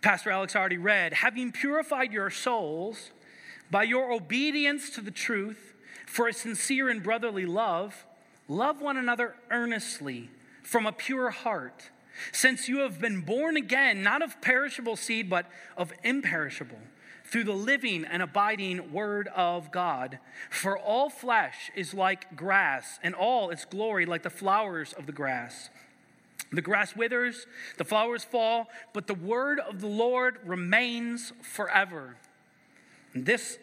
Pastor 0.02 0.30
Alex 0.30 0.54
already 0.54 0.76
read, 0.76 1.14
having 1.14 1.50
purified 1.50 2.12
your 2.12 2.28
souls 2.28 3.12
by 3.72 3.84
your 3.84 4.12
obedience 4.12 4.90
to 4.90 5.00
the 5.00 5.10
truth, 5.10 5.72
for 6.06 6.28
a 6.28 6.32
sincere 6.32 6.90
and 6.90 7.02
brotherly 7.02 7.46
love, 7.46 8.04
love 8.46 8.82
one 8.82 8.98
another 8.98 9.34
earnestly 9.50 10.28
from 10.62 10.86
a 10.86 10.92
pure 10.92 11.30
heart, 11.30 11.90
since 12.32 12.68
you 12.68 12.80
have 12.80 13.00
been 13.00 13.22
born 13.22 13.56
again, 13.56 14.02
not 14.02 14.20
of 14.20 14.38
perishable 14.42 14.94
seed, 14.94 15.30
but 15.30 15.46
of 15.74 15.90
imperishable, 16.04 16.78
through 17.24 17.44
the 17.44 17.52
living 17.52 18.04
and 18.04 18.22
abiding 18.22 18.92
word 18.92 19.26
of 19.28 19.72
God. 19.72 20.18
For 20.50 20.78
all 20.78 21.08
flesh 21.08 21.70
is 21.74 21.94
like 21.94 22.36
grass, 22.36 22.98
and 23.02 23.14
all 23.14 23.48
its 23.48 23.64
glory 23.64 24.04
like 24.04 24.22
the 24.22 24.28
flowers 24.28 24.92
of 24.92 25.06
the 25.06 25.12
grass. 25.12 25.70
The 26.52 26.60
grass 26.60 26.94
withers, 26.94 27.46
the 27.78 27.86
flowers 27.86 28.22
fall, 28.22 28.68
but 28.92 29.06
the 29.06 29.14
word 29.14 29.60
of 29.60 29.80
the 29.80 29.86
Lord 29.86 30.38
remains 30.44 31.32
forever. 31.40 32.16
This 33.14 33.58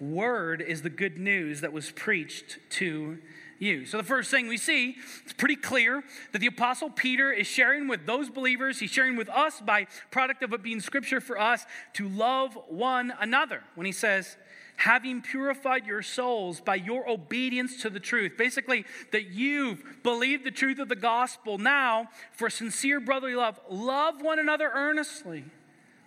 word 0.00 0.60
is 0.60 0.82
the 0.82 0.90
good 0.90 1.18
news 1.18 1.60
that 1.60 1.72
was 1.72 1.90
preached 1.90 2.58
to 2.70 3.18
you. 3.58 3.86
So, 3.86 3.96
the 3.96 4.04
first 4.04 4.30
thing 4.30 4.48
we 4.48 4.56
see, 4.56 4.96
it's 5.24 5.32
pretty 5.32 5.56
clear 5.56 6.02
that 6.32 6.38
the 6.38 6.46
Apostle 6.46 6.90
Peter 6.90 7.32
is 7.32 7.46
sharing 7.46 7.88
with 7.88 8.06
those 8.06 8.28
believers, 8.28 8.80
he's 8.80 8.90
sharing 8.90 9.16
with 9.16 9.28
us 9.28 9.60
by 9.60 9.86
product 10.10 10.42
of 10.42 10.52
it 10.52 10.62
being 10.62 10.80
scripture 10.80 11.20
for 11.20 11.38
us 11.38 11.64
to 11.94 12.08
love 12.08 12.58
one 12.68 13.12
another. 13.20 13.62
When 13.74 13.86
he 13.86 13.92
says, 13.92 14.36
having 14.76 15.22
purified 15.22 15.86
your 15.86 16.02
souls 16.02 16.60
by 16.60 16.74
your 16.74 17.08
obedience 17.08 17.82
to 17.82 17.90
the 17.90 18.00
truth. 18.00 18.32
Basically, 18.36 18.84
that 19.12 19.30
you've 19.30 20.02
believed 20.02 20.44
the 20.44 20.50
truth 20.50 20.78
of 20.78 20.88
the 20.88 20.96
gospel. 20.96 21.58
Now, 21.58 22.08
for 22.32 22.50
sincere 22.50 23.00
brotherly 23.00 23.34
love, 23.34 23.60
love 23.70 24.20
one 24.20 24.38
another 24.38 24.70
earnestly 24.74 25.44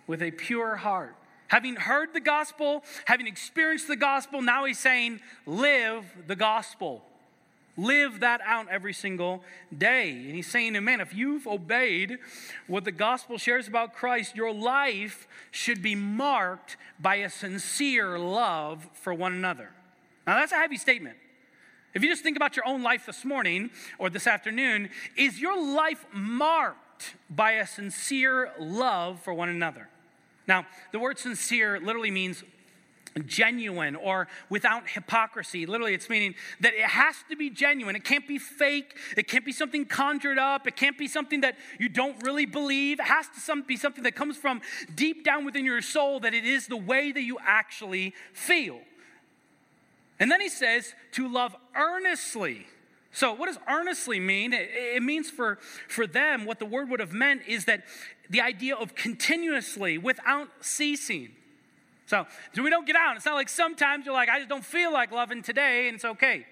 with 0.06 0.22
a 0.22 0.30
pure 0.30 0.76
heart. 0.76 1.16
Having 1.48 1.76
heard 1.76 2.12
the 2.12 2.20
gospel, 2.20 2.84
having 3.06 3.26
experienced 3.26 3.88
the 3.88 3.96
gospel, 3.96 4.42
now 4.42 4.64
he's 4.64 4.78
saying, 4.78 5.20
live 5.46 6.04
the 6.26 6.36
gospel. 6.36 7.02
Live 7.76 8.20
that 8.20 8.40
out 8.44 8.68
every 8.68 8.92
single 8.92 9.42
day. 9.76 10.10
And 10.10 10.34
he's 10.34 10.50
saying, 10.50 10.72
man, 10.84 11.00
if 11.00 11.14
you've 11.14 11.46
obeyed 11.46 12.18
what 12.66 12.84
the 12.84 12.92
gospel 12.92 13.38
shares 13.38 13.68
about 13.68 13.94
Christ, 13.94 14.34
your 14.34 14.52
life 14.52 15.28
should 15.52 15.80
be 15.80 15.94
marked 15.94 16.76
by 16.98 17.16
a 17.16 17.30
sincere 17.30 18.18
love 18.18 18.88
for 18.94 19.14
one 19.14 19.32
another. 19.32 19.70
Now, 20.26 20.34
that's 20.40 20.52
a 20.52 20.56
heavy 20.56 20.76
statement. 20.76 21.16
If 21.94 22.02
you 22.02 22.10
just 22.10 22.22
think 22.22 22.36
about 22.36 22.56
your 22.56 22.66
own 22.66 22.82
life 22.82 23.06
this 23.06 23.24
morning 23.24 23.70
or 23.98 24.10
this 24.10 24.26
afternoon, 24.26 24.90
is 25.16 25.40
your 25.40 25.58
life 25.58 26.04
marked 26.12 27.14
by 27.30 27.52
a 27.52 27.66
sincere 27.66 28.52
love 28.58 29.20
for 29.20 29.32
one 29.32 29.48
another? 29.48 29.88
Now, 30.48 30.66
the 30.92 30.98
word 30.98 31.18
sincere 31.18 31.78
literally 31.78 32.10
means 32.10 32.42
genuine 33.26 33.96
or 33.96 34.28
without 34.48 34.88
hypocrisy. 34.88 35.66
Literally, 35.66 35.94
it's 35.94 36.08
meaning 36.08 36.34
that 36.60 36.74
it 36.74 36.84
has 36.84 37.16
to 37.30 37.36
be 37.36 37.50
genuine. 37.50 37.96
It 37.96 38.04
can't 38.04 38.26
be 38.26 38.38
fake. 38.38 38.96
It 39.16 39.28
can't 39.28 39.44
be 39.44 39.52
something 39.52 39.84
conjured 39.84 40.38
up. 40.38 40.66
It 40.66 40.76
can't 40.76 40.96
be 40.96 41.08
something 41.08 41.40
that 41.42 41.56
you 41.78 41.88
don't 41.88 42.22
really 42.22 42.46
believe. 42.46 43.00
It 43.00 43.06
has 43.06 43.26
to 43.46 43.62
be 43.62 43.76
something 43.76 44.04
that 44.04 44.14
comes 44.14 44.36
from 44.36 44.60
deep 44.94 45.24
down 45.24 45.44
within 45.44 45.64
your 45.64 45.82
soul 45.82 46.20
that 46.20 46.34
it 46.34 46.44
is 46.44 46.66
the 46.66 46.76
way 46.76 47.12
that 47.12 47.22
you 47.22 47.38
actually 47.44 48.14
feel. 48.32 48.80
And 50.20 50.30
then 50.30 50.40
he 50.40 50.48
says 50.48 50.94
to 51.12 51.28
love 51.28 51.54
earnestly. 51.76 52.66
So, 53.18 53.32
what 53.32 53.46
does 53.46 53.58
earnestly 53.68 54.20
mean? 54.20 54.52
It, 54.52 55.02
means 55.02 55.28
for, 55.28 55.58
for 55.88 56.06
them, 56.06 56.44
what 56.44 56.60
the 56.60 56.64
word 56.64 56.88
would 56.88 57.00
have 57.00 57.12
meant 57.12 57.42
is 57.48 57.64
that 57.64 57.82
the 58.30 58.40
idea 58.40 58.76
of 58.76 58.94
continuously, 58.94 59.98
without 59.98 60.46
ceasing. 60.60 61.30
So, 62.06 62.28
so 62.54 62.62
we 62.62 62.70
don't 62.70 62.86
get 62.86 62.94
out. 62.94 63.16
It's 63.16 63.26
not 63.26 63.34
like 63.34 63.48
sometimes 63.48 64.06
you're 64.06 64.14
like, 64.14 64.28
I 64.28 64.38
just 64.38 64.48
don't 64.48 64.64
feel 64.64 64.92
like 64.92 65.10
loving 65.10 65.42
today, 65.42 65.88
and 65.88 65.96
it's 65.96 66.04
okay. 66.04 66.46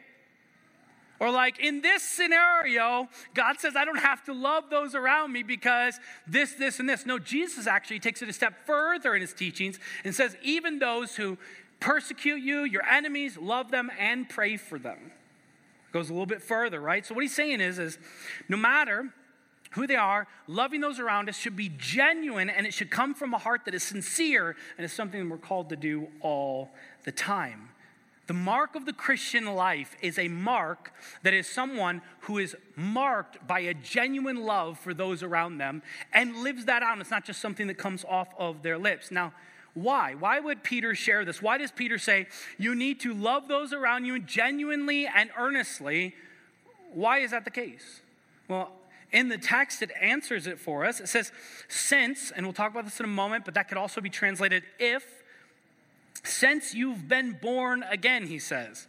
Or, 1.21 1.31
like 1.31 1.61
in 1.61 1.83
this 1.83 2.03
scenario, 2.03 3.07
God 3.33 3.61
says, 3.61 3.77
I 3.77 3.85
don't 3.85 4.01
have 4.01 4.25
to 4.25 4.35
love 4.35 4.65
those 4.69 4.97
around 4.97 5.31
me 5.33 5.45
because 5.45 6.01
this, 6.27 6.55
this, 6.55 6.81
and 6.81 6.89
this. 6.89 7.07
No, 7.07 7.21
Jesus 7.21 7.69
actually 7.69 8.01
takes 8.01 8.23
it 8.23 8.29
a 8.29 8.33
step 8.33 8.67
further 8.67 9.15
in 9.15 9.21
his 9.21 9.33
teachings 9.33 9.79
and 10.03 10.13
says, 10.13 10.37
even 10.43 10.81
those 10.81 11.15
who 11.15 11.39
persecute 11.79 12.41
you, 12.41 12.65
your 12.65 12.85
enemies, 12.85 13.39
love 13.39 13.71
them 13.71 13.89
and 14.01 14.29
pray 14.29 14.57
for 14.57 14.81
them. 14.81 15.13
Goes 15.93 16.11
a 16.11 16.13
little 16.13 16.27
bit 16.27 16.43
further, 16.43 16.81
right? 16.81 17.05
So, 17.07 17.15
what 17.15 17.23
he's 17.23 17.35
saying 17.35 17.61
is, 17.61 17.79
is 17.79 17.99
no 18.49 18.57
matter 18.57 19.13
who 19.71 19.87
they 19.87 19.97
are, 19.97 20.27
loving 20.47 20.81
those 20.81 20.99
around 20.99 21.29
us 21.29 21.37
should 21.37 21.57
be 21.57 21.71
genuine 21.77 22.49
and 22.49 22.67
it 22.67 22.75
should 22.75 22.91
come 22.91 23.15
from 23.15 23.35
a 23.35 23.39
heart 23.39 23.63
that 23.67 23.75
is 23.75 23.83
sincere 23.83 24.57
and 24.77 24.85
is 24.85 24.93
something 24.93 25.29
we're 25.29 25.37
called 25.37 25.69
to 25.69 25.77
do 25.77 26.09
all 26.21 26.71
the 27.05 27.13
time. 27.13 27.69
The 28.27 28.35
mark 28.35 28.75
of 28.75 28.87
the 28.87 28.93
Christian 28.93 29.45
life 29.55 29.95
is 30.03 30.19
a 30.19 30.27
mark 30.29 30.93
that 31.23 31.33
is 31.33 31.47
someone 31.47 32.03
who 32.21 32.39
is 32.39 32.57
marked 32.75 33.47
by 33.47 33.61
a 33.61 33.75
genuine 33.75 34.43
love 34.45 34.79
for 34.79 34.93
those 34.93 35.23
around 35.23 35.59
them 35.59 35.83
and 36.13 36.43
lives 36.43 36.65
that 36.65 36.83
out. 36.83 36.99
It's 36.99 37.11
not 37.11 37.25
just 37.25 37.41
something 37.41 37.69
that 37.69 37.79
comes 37.79 38.05
off 38.05 38.29
of 38.37 38.63
their 38.63 38.79
lips. 38.79 39.13
Now, 39.13 39.33
why? 39.77 40.15
Why 40.15 40.41
would 40.41 40.63
Peter 40.63 40.95
share 40.95 41.27
this? 41.27 41.43
Why 41.43 41.59
does 41.59 41.71
Peter 41.71 41.99
say 41.99 42.29
you 42.57 42.75
need 42.75 42.99
to 43.01 43.13
love 43.13 43.47
those 43.47 43.75
around 43.75 44.07
you 44.07 44.19
genuinely 44.19 45.07
and 45.07 45.29
earnestly? 45.39 46.15
Why 46.95 47.19
is 47.19 47.33
that 47.33 47.45
the 47.45 47.51
case? 47.51 48.01
Well, 48.49 48.73
in 49.13 49.29
the 49.29 49.37
text, 49.37 49.83
it 49.83 49.91
answers 50.01 50.47
it 50.47 50.59
for 50.59 50.87
us. 50.87 50.99
It 50.99 51.09
says, 51.09 51.31
since, 51.69 52.31
and 52.31 52.47
we'll 52.47 52.55
talk 52.55 52.71
about 52.71 52.87
this 52.87 53.01
in 53.01 53.05
a 53.05 53.09
moment, 53.09 53.45
but 53.45 53.53
that 53.53 53.69
could 53.69 53.77
also 53.77 54.01
be 54.01 54.09
translated 54.09 54.63
if, 54.79 55.05
since 56.25 56.75
you've 56.75 57.07
been 57.07 57.33
born 57.33 57.85
again, 57.91 58.27
he 58.27 58.39
says. 58.39 58.87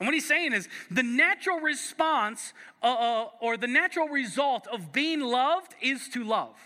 And 0.00 0.08
what 0.08 0.14
he's 0.14 0.26
saying 0.26 0.52
is 0.52 0.68
the 0.90 1.04
natural 1.04 1.60
response 1.60 2.52
uh, 2.82 2.86
uh, 2.86 3.28
or 3.40 3.56
the 3.56 3.68
natural 3.68 4.08
result 4.08 4.66
of 4.66 4.92
being 4.92 5.20
loved 5.20 5.76
is 5.80 6.08
to 6.08 6.24
love. 6.24 6.56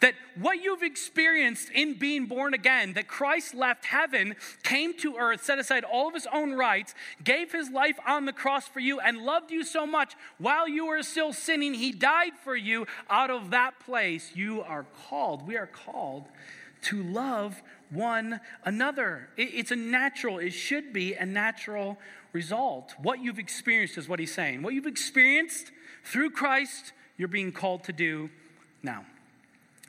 That 0.00 0.14
what 0.36 0.62
you've 0.62 0.82
experienced 0.82 1.70
in 1.70 1.98
being 1.98 2.26
born 2.26 2.54
again, 2.54 2.94
that 2.94 3.08
Christ 3.08 3.54
left 3.54 3.86
heaven, 3.86 4.36
came 4.62 4.96
to 4.98 5.16
earth, 5.16 5.44
set 5.44 5.58
aside 5.58 5.84
all 5.84 6.08
of 6.08 6.14
his 6.14 6.26
own 6.32 6.52
rights, 6.52 6.94
gave 7.22 7.52
his 7.52 7.70
life 7.70 7.98
on 8.06 8.26
the 8.26 8.32
cross 8.32 8.66
for 8.66 8.80
you, 8.80 9.00
and 9.00 9.18
loved 9.18 9.50
you 9.50 9.64
so 9.64 9.86
much 9.86 10.14
while 10.38 10.68
you 10.68 10.86
were 10.86 11.02
still 11.02 11.32
sinning, 11.32 11.74
he 11.74 11.92
died 11.92 12.32
for 12.42 12.56
you. 12.56 12.86
Out 13.08 13.30
of 13.30 13.50
that 13.50 13.80
place, 13.80 14.32
you 14.34 14.62
are 14.62 14.86
called, 15.08 15.46
we 15.46 15.56
are 15.56 15.66
called 15.66 16.24
to 16.82 17.02
love 17.02 17.62
one 17.90 18.40
another. 18.64 19.28
It's 19.36 19.70
a 19.70 19.76
natural, 19.76 20.38
it 20.38 20.50
should 20.50 20.92
be 20.92 21.14
a 21.14 21.24
natural 21.24 21.98
result. 22.32 22.94
What 22.98 23.20
you've 23.20 23.38
experienced 23.38 23.96
is 23.96 24.08
what 24.08 24.18
he's 24.18 24.34
saying. 24.34 24.62
What 24.62 24.74
you've 24.74 24.86
experienced 24.86 25.70
through 26.04 26.30
Christ, 26.30 26.92
you're 27.16 27.28
being 27.28 27.52
called 27.52 27.84
to 27.84 27.92
do 27.92 28.28
now. 28.82 29.06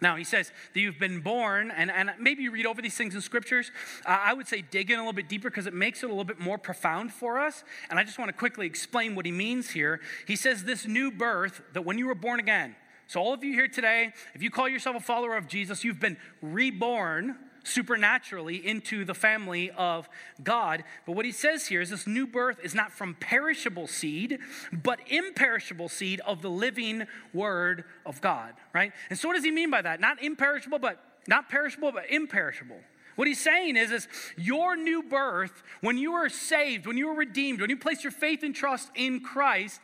Now, 0.01 0.15
he 0.15 0.23
says 0.23 0.51
that 0.73 0.79
you've 0.79 0.99
been 0.99 1.21
born, 1.21 1.71
and, 1.71 1.89
and 1.89 2.11
maybe 2.19 2.43
you 2.43 2.51
read 2.51 2.65
over 2.65 2.81
these 2.81 2.95
things 2.95 3.15
in 3.15 3.21
scriptures. 3.21 3.71
Uh, 4.05 4.17
I 4.21 4.33
would 4.33 4.47
say 4.47 4.61
dig 4.61 4.91
in 4.91 4.97
a 4.97 5.01
little 5.01 5.13
bit 5.13 5.29
deeper 5.29 5.49
because 5.49 5.67
it 5.67 5.73
makes 5.73 6.03
it 6.03 6.07
a 6.07 6.09
little 6.09 6.25
bit 6.25 6.39
more 6.39 6.57
profound 6.57 7.13
for 7.13 7.39
us. 7.39 7.63
And 7.89 7.97
I 7.97 8.03
just 8.03 8.19
want 8.19 8.29
to 8.29 8.33
quickly 8.33 8.65
explain 8.65 9.15
what 9.15 9.25
he 9.25 9.31
means 9.31 9.69
here. 9.69 10.01
He 10.27 10.35
says 10.35 10.63
this 10.63 10.85
new 10.85 11.11
birth, 11.11 11.61
that 11.73 11.83
when 11.83 11.97
you 11.97 12.07
were 12.07 12.15
born 12.15 12.39
again, 12.39 12.75
so 13.07 13.21
all 13.21 13.33
of 13.33 13.43
you 13.43 13.53
here 13.53 13.67
today, 13.67 14.13
if 14.33 14.41
you 14.41 14.49
call 14.49 14.67
yourself 14.67 14.95
a 14.95 14.99
follower 14.99 15.37
of 15.37 15.47
Jesus, 15.47 15.83
you've 15.83 15.99
been 15.99 16.17
reborn 16.41 17.37
supernaturally 17.65 18.65
into 18.65 19.05
the 19.05 19.13
family 19.13 19.71
of 19.71 20.07
God. 20.43 20.83
But 21.05 21.13
what 21.13 21.25
he 21.25 21.31
says 21.31 21.67
here 21.67 21.81
is 21.81 21.89
this 21.89 22.07
new 22.07 22.27
birth 22.27 22.59
is 22.63 22.75
not 22.75 22.91
from 22.91 23.15
perishable 23.15 23.87
seed, 23.87 24.39
but 24.71 24.99
imperishable 25.07 25.89
seed 25.89 26.21
of 26.21 26.41
the 26.41 26.49
living 26.49 27.07
word 27.33 27.85
of 28.05 28.21
God, 28.21 28.53
right? 28.73 28.91
And 29.09 29.17
so 29.17 29.27
what 29.27 29.35
does 29.35 29.43
he 29.43 29.51
mean 29.51 29.71
by 29.71 29.81
that? 29.81 29.99
Not 29.99 30.21
imperishable, 30.21 30.79
but 30.79 30.99
not 31.27 31.49
perishable, 31.49 31.91
but 31.91 32.09
imperishable. 32.09 32.79
What 33.15 33.27
he's 33.27 33.41
saying 33.41 33.77
is, 33.77 33.91
is 33.91 34.07
your 34.37 34.75
new 34.75 35.01
birth, 35.01 35.63
when 35.81 35.97
you 35.97 36.13
were 36.13 36.29
saved, 36.29 36.85
when 36.85 36.97
you 36.97 37.07
were 37.07 37.15
redeemed, 37.15 37.61
when 37.61 37.69
you 37.69 37.77
placed 37.77 38.03
your 38.03 38.11
faith 38.11 38.43
and 38.43 38.53
trust 38.53 38.89
in 38.93 39.21
Christ, 39.21 39.79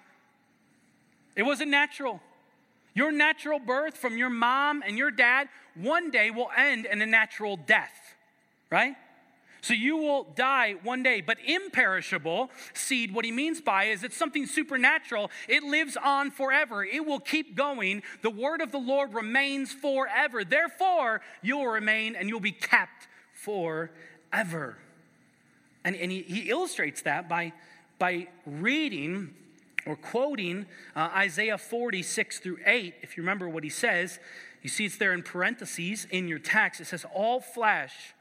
it 1.36 1.44
wasn't 1.44 1.72
natural. 1.72 2.22
Your 2.94 3.12
natural 3.12 3.60
birth 3.60 3.98
from 3.98 4.18
your 4.18 4.30
mom 4.30 4.84
and 4.86 4.98
your 4.98 5.12
dad 5.12 5.48
one 5.76 6.12
day 6.12 6.32
will 6.32 6.50
end 6.58 6.86
in 6.86 7.02
a 7.02 7.06
natural 7.06 7.58
death, 7.58 8.16
right? 8.70 8.96
So 9.62 9.76
you 9.76 9.98
will 9.98 10.24
die 10.36 10.76
one 10.84 11.04
day, 11.04 11.22
but 11.22 11.38
imperishable 11.46 12.50
seed, 12.74 13.14
what 13.14 13.26
he 13.26 13.32
means 13.32 13.62
by 13.62 13.86
is 13.86 14.04
it's 14.04 14.18
something 14.18 14.48
supernatural. 14.48 15.30
It 15.48 15.64
lives 15.64 15.96
on 15.96 16.32
forever. 16.32 16.84
It 16.84 17.06
will 17.06 17.20
keep 17.20 17.56
going. 17.56 18.02
The 18.24 18.32
word 18.32 18.62
of 18.62 18.72
the 18.72 18.80
Lord 18.80 19.14
remains 19.14 19.72
forever. 19.72 20.44
Therefore, 20.44 21.22
you 21.44 21.58
will 21.58 21.68
remain 21.68 22.16
and 22.16 22.28
you'll 22.28 22.40
be 22.40 22.52
kept 22.52 23.08
forever. 23.34 24.78
And, 25.84 25.96
and 25.96 26.12
he, 26.12 26.24
he 26.24 26.50
illustrates 26.50 27.04
that 27.04 27.30
by, 27.30 27.54
by 28.00 28.28
reading 28.48 29.36
or 29.86 29.96
quoting 29.96 30.66
uh, 30.96 31.10
Isaiah 31.16 31.58
46 31.58 32.40
through 32.40 32.60
8, 32.66 32.96
if 33.02 33.18
you 33.18 33.24
remember 33.24 33.50
what 33.50 33.64
he 33.64 33.70
says, 33.70 34.20
you 34.62 34.70
see 34.70 34.86
it's 34.86 34.98
there 34.98 35.14
in 35.14 35.24
parentheses 35.24 36.06
in 36.12 36.28
your 36.28 36.40
text. 36.40 36.82
It 36.82 36.86
says, 36.86 37.06
All 37.14 37.40
flesh 37.40 38.14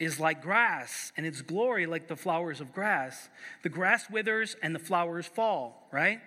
is 0.00 0.18
like 0.18 0.42
grass, 0.42 1.12
and 1.16 1.24
its 1.24 1.40
glory 1.40 1.86
like 1.86 2.08
the 2.08 2.16
flowers 2.16 2.60
of 2.60 2.72
grass. 2.72 3.28
The 3.62 3.68
grass 3.68 4.10
withers 4.10 4.56
and 4.62 4.74
the 4.74 4.80
flowers 4.80 5.26
fall, 5.26 5.88
right? 5.92 6.20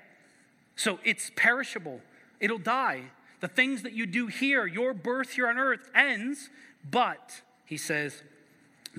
So 0.75 1.00
it's 1.03 1.32
perishable, 1.36 2.01
it'll 2.39 2.60
die. 2.60 3.03
The 3.39 3.48
things 3.48 3.84
that 3.84 3.94
you 3.94 4.06
do 4.06 4.27
here, 4.27 4.65
your 4.65 4.94
birth 4.94 5.34
here 5.34 5.48
on 5.48 5.60
earth 5.60 5.91
ends, 5.94 6.50
but, 6.89 7.41
he 7.65 7.77
says, 7.77 8.24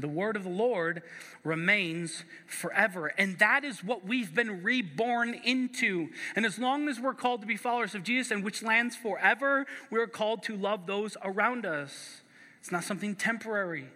the 0.02 0.08
word 0.08 0.36
of 0.36 0.44
the 0.44 0.50
Lord 0.50 1.02
remains 1.44 2.24
forever. 2.46 3.12
And 3.18 3.38
that 3.38 3.64
is 3.64 3.82
what 3.82 4.04
we've 4.04 4.34
been 4.34 4.62
reborn 4.62 5.34
into. 5.34 6.08
And 6.36 6.44
as 6.46 6.58
long 6.58 6.88
as 6.88 7.00
we're 7.00 7.14
called 7.14 7.40
to 7.42 7.46
be 7.46 7.56
followers 7.56 7.94
of 7.94 8.02
Jesus 8.02 8.30
and 8.30 8.44
which 8.44 8.62
lands 8.62 8.96
forever, 8.96 9.66
we're 9.90 10.06
called 10.06 10.42
to 10.44 10.56
love 10.56 10.86
those 10.86 11.16
around 11.22 11.66
us. 11.66 12.22
It's 12.60 12.72
not 12.72 12.84
something 12.84 13.14
temporary. 13.14 13.86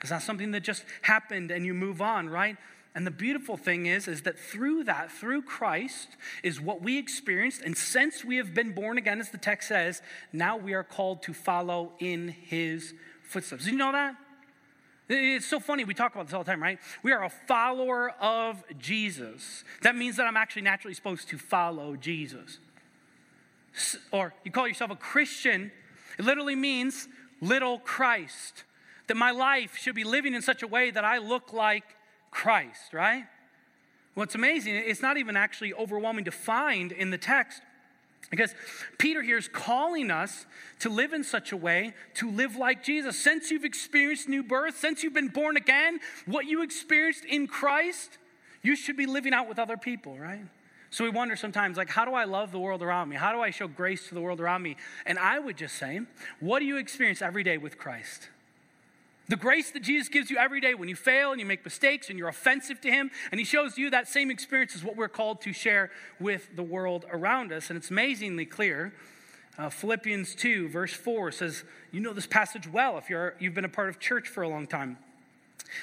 It's 0.00 0.10
not 0.10 0.22
something 0.22 0.50
that 0.52 0.62
just 0.62 0.84
happened 1.02 1.50
and 1.50 1.64
you 1.64 1.74
move 1.74 2.00
on, 2.00 2.28
right? 2.28 2.56
And 2.94 3.06
the 3.06 3.12
beautiful 3.12 3.56
thing 3.56 3.86
is, 3.86 4.08
is 4.08 4.22
that 4.22 4.38
through 4.38 4.84
that, 4.84 5.12
through 5.12 5.42
Christ, 5.42 6.08
is 6.42 6.60
what 6.60 6.82
we 6.82 6.98
experienced. 6.98 7.62
And 7.62 7.76
since 7.76 8.24
we 8.24 8.36
have 8.38 8.52
been 8.52 8.72
born 8.72 8.98
again, 8.98 9.20
as 9.20 9.30
the 9.30 9.38
text 9.38 9.68
says, 9.68 10.02
now 10.32 10.56
we 10.56 10.74
are 10.74 10.82
called 10.82 11.22
to 11.24 11.32
follow 11.32 11.92
in 12.00 12.28
his 12.28 12.94
footsteps. 13.22 13.64
Did 13.64 13.72
you 13.72 13.78
know 13.78 13.92
that? 13.92 14.16
It's 15.12 15.46
so 15.46 15.58
funny. 15.58 15.82
We 15.82 15.92
talk 15.92 16.14
about 16.14 16.26
this 16.26 16.34
all 16.34 16.44
the 16.44 16.50
time, 16.50 16.62
right? 16.62 16.78
We 17.02 17.10
are 17.10 17.24
a 17.24 17.28
follower 17.28 18.12
of 18.20 18.62
Jesus. 18.78 19.64
That 19.82 19.96
means 19.96 20.16
that 20.16 20.26
I'm 20.28 20.36
actually 20.36 20.62
naturally 20.62 20.94
supposed 20.94 21.28
to 21.30 21.38
follow 21.38 21.96
Jesus. 21.96 22.58
Or 24.12 24.32
you 24.44 24.52
call 24.52 24.68
yourself 24.68 24.92
a 24.92 24.96
Christian, 24.96 25.72
it 26.16 26.24
literally 26.24 26.54
means 26.54 27.08
little 27.40 27.80
Christ. 27.80 28.62
That 29.08 29.16
my 29.16 29.32
life 29.32 29.76
should 29.76 29.96
be 29.96 30.04
living 30.04 30.32
in 30.32 30.42
such 30.42 30.62
a 30.62 30.68
way 30.68 30.92
that 30.92 31.04
I 31.04 31.18
look 31.18 31.52
like 31.52 31.96
Christ, 32.30 32.92
right? 32.92 33.24
What's 34.14 34.36
amazing, 34.36 34.76
it's 34.76 35.02
not 35.02 35.16
even 35.16 35.36
actually 35.36 35.74
overwhelming 35.74 36.26
to 36.26 36.30
find 36.30 36.92
in 36.92 37.10
the 37.10 37.18
text 37.18 37.62
because 38.28 38.54
Peter 38.98 39.22
here 39.22 39.38
is 39.38 39.48
calling 39.48 40.10
us 40.10 40.46
to 40.80 40.88
live 40.88 41.12
in 41.12 41.24
such 41.24 41.52
a 41.52 41.56
way, 41.56 41.94
to 42.14 42.30
live 42.30 42.56
like 42.56 42.82
Jesus. 42.82 43.18
Since 43.18 43.50
you've 43.50 43.64
experienced 43.64 44.28
new 44.28 44.42
birth, 44.42 44.76
since 44.78 45.02
you've 45.02 45.14
been 45.14 45.28
born 45.28 45.56
again, 45.56 45.98
what 46.26 46.46
you 46.46 46.62
experienced 46.62 47.24
in 47.24 47.46
Christ, 47.46 48.18
you 48.62 48.76
should 48.76 48.96
be 48.96 49.06
living 49.06 49.32
out 49.32 49.48
with 49.48 49.58
other 49.58 49.76
people, 49.76 50.18
right? 50.18 50.44
So 50.90 51.04
we 51.04 51.10
wonder 51.10 51.36
sometimes, 51.36 51.76
like, 51.76 51.88
how 51.88 52.04
do 52.04 52.14
I 52.14 52.24
love 52.24 52.50
the 52.50 52.58
world 52.58 52.82
around 52.82 53.08
me? 53.08 53.16
How 53.16 53.32
do 53.32 53.40
I 53.40 53.50
show 53.50 53.68
grace 53.68 54.08
to 54.08 54.14
the 54.14 54.20
world 54.20 54.40
around 54.40 54.62
me? 54.62 54.76
And 55.06 55.18
I 55.18 55.38
would 55.38 55.56
just 55.56 55.76
say, 55.76 56.00
what 56.40 56.58
do 56.58 56.64
you 56.64 56.76
experience 56.78 57.22
every 57.22 57.44
day 57.44 57.58
with 57.58 57.78
Christ? 57.78 58.28
The 59.30 59.36
grace 59.36 59.70
that 59.70 59.84
Jesus 59.84 60.08
gives 60.08 60.28
you 60.28 60.38
every 60.38 60.60
day 60.60 60.74
when 60.74 60.88
you 60.88 60.96
fail 60.96 61.30
and 61.30 61.38
you 61.38 61.46
make 61.46 61.64
mistakes 61.64 62.10
and 62.10 62.18
you're 62.18 62.26
offensive 62.26 62.80
to 62.80 62.90
Him, 62.90 63.12
and 63.30 63.38
He 63.38 63.44
shows 63.44 63.78
you 63.78 63.88
that 63.90 64.08
same 64.08 64.28
experience 64.28 64.74
is 64.74 64.82
what 64.82 64.96
we're 64.96 65.08
called 65.08 65.40
to 65.42 65.52
share 65.52 65.92
with 66.18 66.56
the 66.56 66.64
world 66.64 67.04
around 67.12 67.52
us. 67.52 67.70
And 67.70 67.76
it's 67.76 67.92
amazingly 67.92 68.44
clear. 68.44 68.92
Uh, 69.56 69.70
Philippians 69.70 70.34
2, 70.34 70.68
verse 70.70 70.92
4 70.92 71.30
says, 71.30 71.62
You 71.92 72.00
know 72.00 72.12
this 72.12 72.26
passage 72.26 72.66
well 72.66 72.98
if 72.98 73.08
you're, 73.08 73.36
you've 73.38 73.54
been 73.54 73.64
a 73.64 73.68
part 73.68 73.88
of 73.88 74.00
church 74.00 74.26
for 74.26 74.42
a 74.42 74.48
long 74.48 74.66
time. 74.66 74.98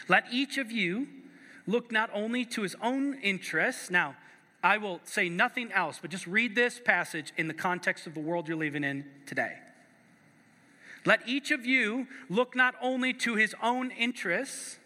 Let 0.09 0.25
each 0.29 0.57
of 0.57 0.69
you 0.69 1.07
look 1.65 1.89
not 1.89 2.09
only 2.13 2.43
to 2.43 2.63
his 2.63 2.75
own 2.81 3.13
interests. 3.21 3.89
Now, 3.89 4.17
I 4.61 4.77
will 4.77 4.99
say 5.05 5.29
nothing 5.29 5.71
else, 5.71 5.99
but 6.01 6.11
just 6.11 6.27
read 6.27 6.53
this 6.53 6.81
passage 6.83 7.31
in 7.37 7.47
the 7.47 7.53
context 7.53 8.07
of 8.07 8.13
the 8.13 8.19
world 8.19 8.49
you're 8.49 8.57
living 8.57 8.83
in 8.83 9.05
today. 9.25 9.53
Let 11.07 11.25
each 11.25 11.51
of 11.51 11.65
you 11.65 12.05
look 12.27 12.53
not 12.53 12.75
only 12.81 13.13
to 13.13 13.35
his 13.35 13.55
own 13.63 13.91
interests, 13.91 14.77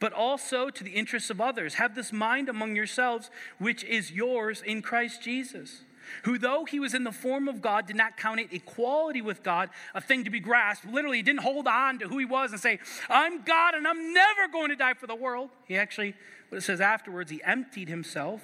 but 0.00 0.12
also 0.12 0.70
to 0.70 0.82
the 0.82 0.90
interests 0.90 1.30
of 1.30 1.40
others. 1.40 1.74
Have 1.74 1.94
this 1.94 2.12
mind 2.12 2.48
among 2.48 2.74
yourselves, 2.74 3.30
which 3.60 3.84
is 3.84 4.10
yours 4.10 4.60
in 4.60 4.82
Christ 4.82 5.22
Jesus, 5.22 5.82
who, 6.24 6.36
though 6.36 6.64
he 6.64 6.80
was 6.80 6.94
in 6.94 7.04
the 7.04 7.12
form 7.12 7.46
of 7.46 7.62
God, 7.62 7.86
did 7.86 7.94
not 7.94 8.16
count 8.16 8.40
it 8.40 8.52
equality 8.52 9.22
with 9.22 9.44
God 9.44 9.70
a 9.94 10.00
thing 10.00 10.24
to 10.24 10.30
be 10.30 10.40
grasped. 10.40 10.84
Literally, 10.84 11.18
he 11.18 11.22
didn't 11.22 11.42
hold 11.42 11.68
on 11.68 12.00
to 12.00 12.08
who 12.08 12.18
he 12.18 12.24
was 12.24 12.50
and 12.50 12.60
say, 12.60 12.80
I'm 13.08 13.42
God 13.42 13.74
and 13.74 13.86
I'm 13.86 14.12
never 14.12 14.48
going 14.50 14.70
to 14.70 14.76
die 14.76 14.94
for 14.94 15.06
the 15.06 15.14
world. 15.14 15.50
He 15.68 15.76
actually, 15.76 16.14
what 16.48 16.58
it 16.58 16.62
says 16.62 16.80
afterwards, 16.80 17.30
he 17.30 17.40
emptied 17.44 17.88
himself, 17.88 18.40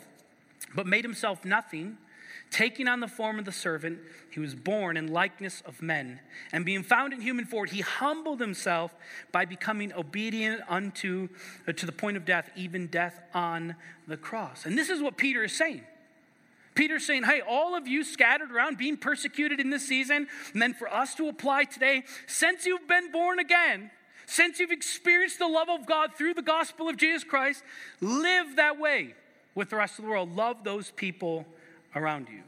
but 0.72 0.86
made 0.86 1.04
himself 1.04 1.44
nothing 1.44 1.98
Taking 2.50 2.86
on 2.86 3.00
the 3.00 3.08
form 3.08 3.38
of 3.38 3.44
the 3.44 3.52
servant, 3.52 3.98
he 4.30 4.38
was 4.38 4.54
born 4.54 4.96
in 4.96 5.12
likeness 5.12 5.62
of 5.66 5.82
men. 5.82 6.20
And 6.52 6.64
being 6.64 6.84
found 6.84 7.12
in 7.12 7.20
human 7.20 7.44
form, 7.46 7.66
he 7.66 7.80
humbled 7.80 8.40
himself 8.40 8.94
by 9.32 9.44
becoming 9.44 9.92
obedient 9.92 10.62
unto 10.68 11.28
uh, 11.66 11.72
to 11.72 11.86
the 11.86 11.92
point 11.92 12.16
of 12.16 12.24
death, 12.24 12.50
even 12.54 12.86
death 12.86 13.20
on 13.34 13.74
the 14.06 14.16
cross. 14.16 14.66
And 14.66 14.78
this 14.78 14.88
is 14.88 15.02
what 15.02 15.16
Peter 15.16 15.42
is 15.42 15.56
saying. 15.56 15.82
Peter's 16.74 17.06
saying, 17.06 17.24
hey, 17.24 17.40
all 17.40 17.76
of 17.76 17.86
you 17.86 18.02
scattered 18.04 18.50
around 18.50 18.78
being 18.78 18.96
persecuted 18.96 19.60
in 19.60 19.70
this 19.70 19.86
season, 19.86 20.26
and 20.52 20.62
then 20.62 20.74
for 20.74 20.92
us 20.92 21.14
to 21.14 21.28
apply 21.28 21.64
today, 21.64 22.02
since 22.26 22.66
you've 22.66 22.88
been 22.88 23.12
born 23.12 23.38
again, 23.38 23.90
since 24.26 24.58
you've 24.58 24.72
experienced 24.72 25.38
the 25.38 25.46
love 25.46 25.68
of 25.68 25.86
God 25.86 26.14
through 26.14 26.34
the 26.34 26.42
gospel 26.42 26.88
of 26.88 26.96
Jesus 26.96 27.24
Christ, 27.24 27.62
live 28.00 28.56
that 28.56 28.78
way 28.78 29.14
with 29.54 29.70
the 29.70 29.76
rest 29.76 29.98
of 29.98 30.04
the 30.04 30.10
world. 30.10 30.34
Love 30.34 30.64
those 30.64 30.90
people 30.90 31.46
around 31.94 32.28
you. 32.28 32.42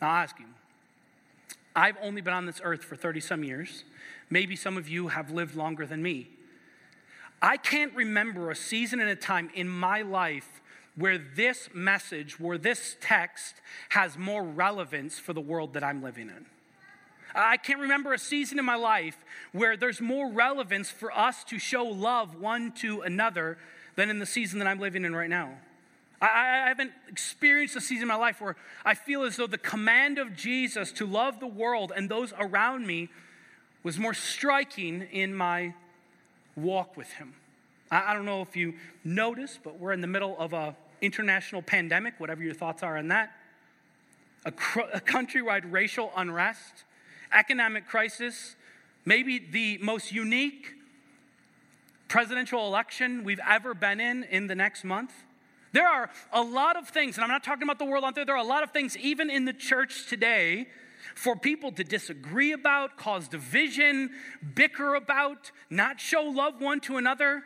I'll 0.00 0.22
ask 0.22 0.38
you. 0.38 0.46
I've 1.74 1.96
only 2.00 2.22
been 2.22 2.32
on 2.32 2.46
this 2.46 2.60
earth 2.64 2.84
for 2.84 2.96
30 2.96 3.20
some 3.20 3.44
years. 3.44 3.84
Maybe 4.30 4.56
some 4.56 4.76
of 4.76 4.88
you 4.88 5.08
have 5.08 5.30
lived 5.30 5.54
longer 5.54 5.86
than 5.86 6.02
me. 6.02 6.28
I 7.42 7.58
can't 7.58 7.94
remember 7.94 8.50
a 8.50 8.56
season 8.56 8.98
and 8.98 9.10
a 9.10 9.16
time 9.16 9.50
in 9.54 9.68
my 9.68 10.02
life 10.02 10.62
where 10.96 11.18
this 11.18 11.68
message, 11.74 12.40
where 12.40 12.56
this 12.56 12.96
text 13.00 13.56
has 13.90 14.16
more 14.16 14.42
relevance 14.42 15.18
for 15.18 15.34
the 15.34 15.40
world 15.40 15.74
that 15.74 15.84
I'm 15.84 16.02
living 16.02 16.28
in. 16.28 16.46
I 17.34 17.58
can't 17.58 17.80
remember 17.80 18.14
a 18.14 18.18
season 18.18 18.58
in 18.58 18.64
my 18.64 18.76
life 18.76 19.18
where 19.52 19.76
there's 19.76 20.00
more 20.00 20.30
relevance 20.30 20.90
for 20.90 21.16
us 21.16 21.44
to 21.44 21.58
show 21.58 21.84
love 21.84 22.40
one 22.40 22.72
to 22.76 23.02
another 23.02 23.58
than 23.94 24.08
in 24.08 24.18
the 24.18 24.26
season 24.26 24.58
that 24.60 24.66
I'm 24.66 24.80
living 24.80 25.04
in 25.04 25.14
right 25.14 25.28
now. 25.28 25.58
I, 26.20 26.26
I, 26.26 26.68
haven't 26.68 26.92
experienced 27.08 27.76
a 27.76 27.80
season 27.80 28.02
in 28.02 28.08
my 28.08 28.16
life 28.16 28.40
where 28.40 28.56
I 28.84 28.94
feel 28.94 29.22
as 29.22 29.36
though 29.36 29.46
the 29.46 29.58
command 29.58 30.18
of 30.18 30.34
Jesus 30.36 30.92
to 30.92 31.06
love 31.06 31.40
the 31.40 31.46
world 31.46 31.92
and 31.94 32.08
those 32.08 32.32
around 32.38 32.86
me 32.86 33.08
was 33.82 33.98
more 33.98 34.14
striking 34.14 35.02
in 35.12 35.34
my 35.34 35.74
walk 36.56 36.96
with 36.96 37.10
Him. 37.12 37.34
I, 37.90 38.10
I 38.10 38.14
don't 38.14 38.24
know 38.24 38.42
if 38.42 38.56
you 38.56 38.74
noticed, 39.04 39.60
but 39.62 39.78
we're 39.78 39.92
in 39.92 40.00
the 40.00 40.06
middle 40.06 40.36
of 40.38 40.52
a 40.52 40.74
international 41.00 41.62
pandemic, 41.62 42.14
whatever 42.18 42.42
your 42.42 42.54
thoughts 42.54 42.82
are 42.82 42.96
on 42.96 43.08
that, 43.08 43.32
a, 44.44 44.52
cr- 44.52 44.80
a 44.92 45.00
countrywide 45.00 45.70
racial 45.70 46.12
unrest, 46.16 46.84
economic 47.32 47.86
crisis, 47.86 48.56
maybe 49.04 49.38
the 49.38 49.78
most 49.82 50.12
unique 50.12 50.74
presidential 52.08 52.66
election 52.66 53.24
we've 53.24 53.40
ever 53.46 53.74
been 53.74 54.00
in 54.00 54.24
in 54.24 54.46
the 54.46 54.54
next 54.54 54.84
month. 54.84 55.12
There 55.76 55.86
are 55.86 56.08
a 56.32 56.40
lot 56.40 56.78
of 56.78 56.88
things, 56.88 57.18
and 57.18 57.24
I'm 57.24 57.28
not 57.28 57.44
talking 57.44 57.64
about 57.64 57.78
the 57.78 57.84
world 57.84 58.02
out 58.02 58.14
there, 58.14 58.24
there 58.24 58.34
are 58.34 58.42
a 58.42 58.48
lot 58.48 58.62
of 58.62 58.70
things, 58.70 58.96
even 58.96 59.28
in 59.28 59.44
the 59.44 59.52
church 59.52 60.06
today, 60.06 60.68
for 61.14 61.36
people 61.36 61.70
to 61.72 61.84
disagree 61.84 62.52
about, 62.52 62.96
cause 62.96 63.28
division, 63.28 64.08
bicker 64.54 64.94
about, 64.94 65.50
not 65.68 66.00
show 66.00 66.22
love 66.22 66.62
one 66.62 66.80
to 66.80 66.96
another. 66.96 67.42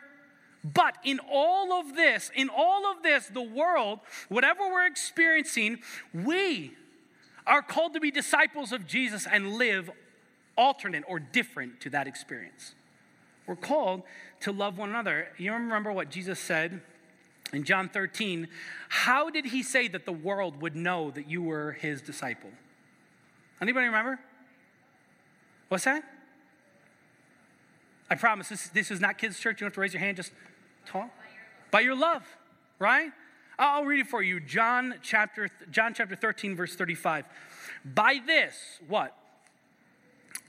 But 0.63 0.95
in 1.03 1.19
all 1.29 1.73
of 1.73 1.97
this, 1.97 2.31
in 2.33 2.47
all 2.47 2.89
of 2.89 3.03
this, 3.03 3.27
the 3.27 3.41
world, 3.41 3.99
whatever 4.29 4.61
we're 4.61 4.85
experiencing, 4.85 5.79
we 6.13 6.71
are 7.45 7.61
called 7.61 7.95
to 7.95 7.99
be 7.99 8.11
disciples 8.11 8.71
of 8.71 8.87
Jesus 8.87 9.27
and 9.29 9.55
live 9.57 9.91
alternate 10.55 11.03
or 11.05 11.19
different 11.19 11.81
to 11.81 11.89
that 11.89 12.07
experience. 12.07 12.75
We're 13.45 13.57
called 13.57 14.03
to 14.39 14.53
love 14.53 14.77
one 14.77 14.87
another. 14.87 15.27
You 15.37 15.51
remember 15.51 15.91
what 15.91 16.09
Jesus 16.09 16.39
said 16.39 16.81
in 17.53 17.63
John 17.63 17.89
13? 17.89 18.47
How 18.89 19.29
did 19.29 19.45
he 19.45 19.63
say 19.63 19.87
that 19.89 20.05
the 20.05 20.11
world 20.11 20.61
would 20.61 20.75
know 20.75 21.11
that 21.11 21.29
you 21.29 21.41
were 21.41 21.73
his 21.73 22.01
disciple? 22.01 22.49
Anybody 23.61 23.87
remember? 23.87 24.19
What's 25.69 25.85
that? 25.85 26.03
I 28.09 28.15
promise 28.15 28.49
this, 28.49 28.67
this 28.69 28.91
is 28.91 28.99
not 28.99 29.17
kids' 29.17 29.39
church. 29.39 29.61
You 29.61 29.65
don't 29.65 29.67
have 29.67 29.75
to 29.75 29.81
raise 29.81 29.93
your 29.93 30.01
hand, 30.01 30.17
just 30.17 30.31
Talk? 30.85 31.09
By 31.69 31.81
your 31.81 31.95
love, 31.95 32.23
right? 32.79 33.11
I'll 33.57 33.85
read 33.85 34.01
it 34.01 34.07
for 34.07 34.21
you. 34.21 34.39
John 34.39 34.95
chapter, 35.01 35.49
John 35.69 35.93
chapter 35.93 36.15
13, 36.15 36.55
verse 36.55 36.75
35. 36.75 37.25
By 37.85 38.19
this, 38.25 38.79
what? 38.87 39.15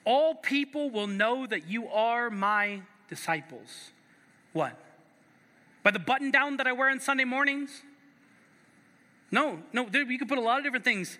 All 0.05 0.35
people 0.35 0.91
will 0.91 1.07
know 1.07 1.47
that 1.47 1.69
you 1.69 1.89
are 1.89 2.31
my 2.31 2.81
disciples. 3.09 3.93
What? 4.53 4.77
By 5.83 5.91
the 5.91 5.99
button 5.99 6.31
down 6.31 6.57
that 6.59 6.67
I 6.67 6.73
wear 6.73 6.91
on 6.91 7.01
Sunday 7.01 7.25
mornings? 7.25 7.83
No, 9.31 9.61
no, 9.73 9.89
you 9.93 10.19
could 10.19 10.29
put 10.29 10.39
a 10.39 10.43
lot 10.43 10.59
of 10.59 10.65
different 10.65 10.85
things. 10.85 11.19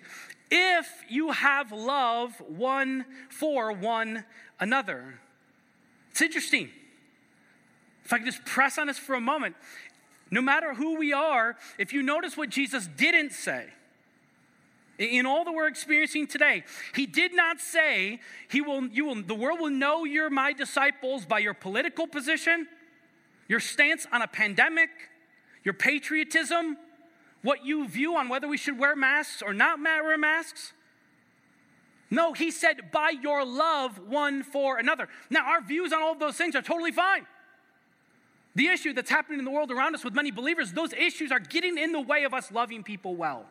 If 0.51 0.87
you 1.09 1.31
have 1.31 1.71
love 1.71 2.39
one 2.47 3.05
for 3.29 3.71
one 3.71 4.23
another. 4.59 5.19
It's 6.11 6.21
interesting. 6.21 6.69
If 8.05 8.13
I 8.13 8.17
could 8.17 8.27
just 8.27 8.45
press 8.45 8.77
on 8.77 8.87
this 8.87 8.99
for 8.99 9.15
a 9.15 9.21
moment, 9.21 9.55
no 10.29 10.41
matter 10.41 10.73
who 10.73 10.97
we 10.97 11.11
are, 11.11 11.57
if 11.77 11.91
you 11.91 12.03
notice 12.03 12.37
what 12.37 12.49
Jesus 12.49 12.87
didn't 12.87 13.31
say, 13.31 13.65
in 14.99 15.25
all 15.25 15.43
that 15.43 15.51
we're 15.51 15.67
experiencing 15.67 16.27
today, 16.27 16.63
he 16.93 17.05
did 17.05 17.35
not 17.35 17.59
say, 17.59 18.19
he 18.49 18.61
will, 18.61 18.85
you 18.87 19.05
will, 19.05 19.21
the 19.23 19.33
world 19.33 19.59
will 19.59 19.71
know 19.71 20.05
you're 20.05 20.29
my 20.29 20.53
disciples 20.53 21.25
by 21.25 21.39
your 21.39 21.53
political 21.53 22.05
position, 22.05 22.67
your 23.47 23.59
stance 23.59 24.07
on 24.11 24.21
a 24.21 24.27
pandemic, 24.27 24.89
your 25.63 25.73
patriotism, 25.73 26.77
what 27.41 27.65
you 27.65 27.87
view 27.87 28.15
on 28.15 28.29
whether 28.29 28.47
we 28.47 28.57
should 28.57 28.79
wear 28.79 28.95
masks 28.95 29.41
or 29.41 29.53
not 29.53 29.79
wear 29.81 30.17
masks. 30.17 30.73
No, 32.09 32.33
he 32.33 32.51
said, 32.51 32.91
by 32.91 33.09
your 33.09 33.43
love 33.43 33.99
one 34.07 34.43
for 34.43 34.77
another. 34.77 35.09
Now, 35.29 35.45
our 35.47 35.61
views 35.61 35.91
on 35.91 36.01
all 36.01 36.11
of 36.11 36.19
those 36.19 36.35
things 36.35 36.55
are 36.55 36.61
totally 36.61 36.91
fine. 36.91 37.25
The 38.55 38.67
issue 38.67 38.93
that's 38.93 39.09
happening 39.09 39.39
in 39.39 39.45
the 39.45 39.51
world 39.51 39.71
around 39.71 39.95
us 39.95 40.03
with 40.03 40.13
many 40.13 40.29
believers, 40.29 40.73
those 40.73 40.93
issues 40.93 41.31
are 41.31 41.39
getting 41.39 41.77
in 41.77 41.91
the 41.91 41.99
way 41.99 42.23
of 42.23 42.33
us 42.33 42.51
loving 42.51 42.83
people 42.83 43.15
well. 43.15 43.47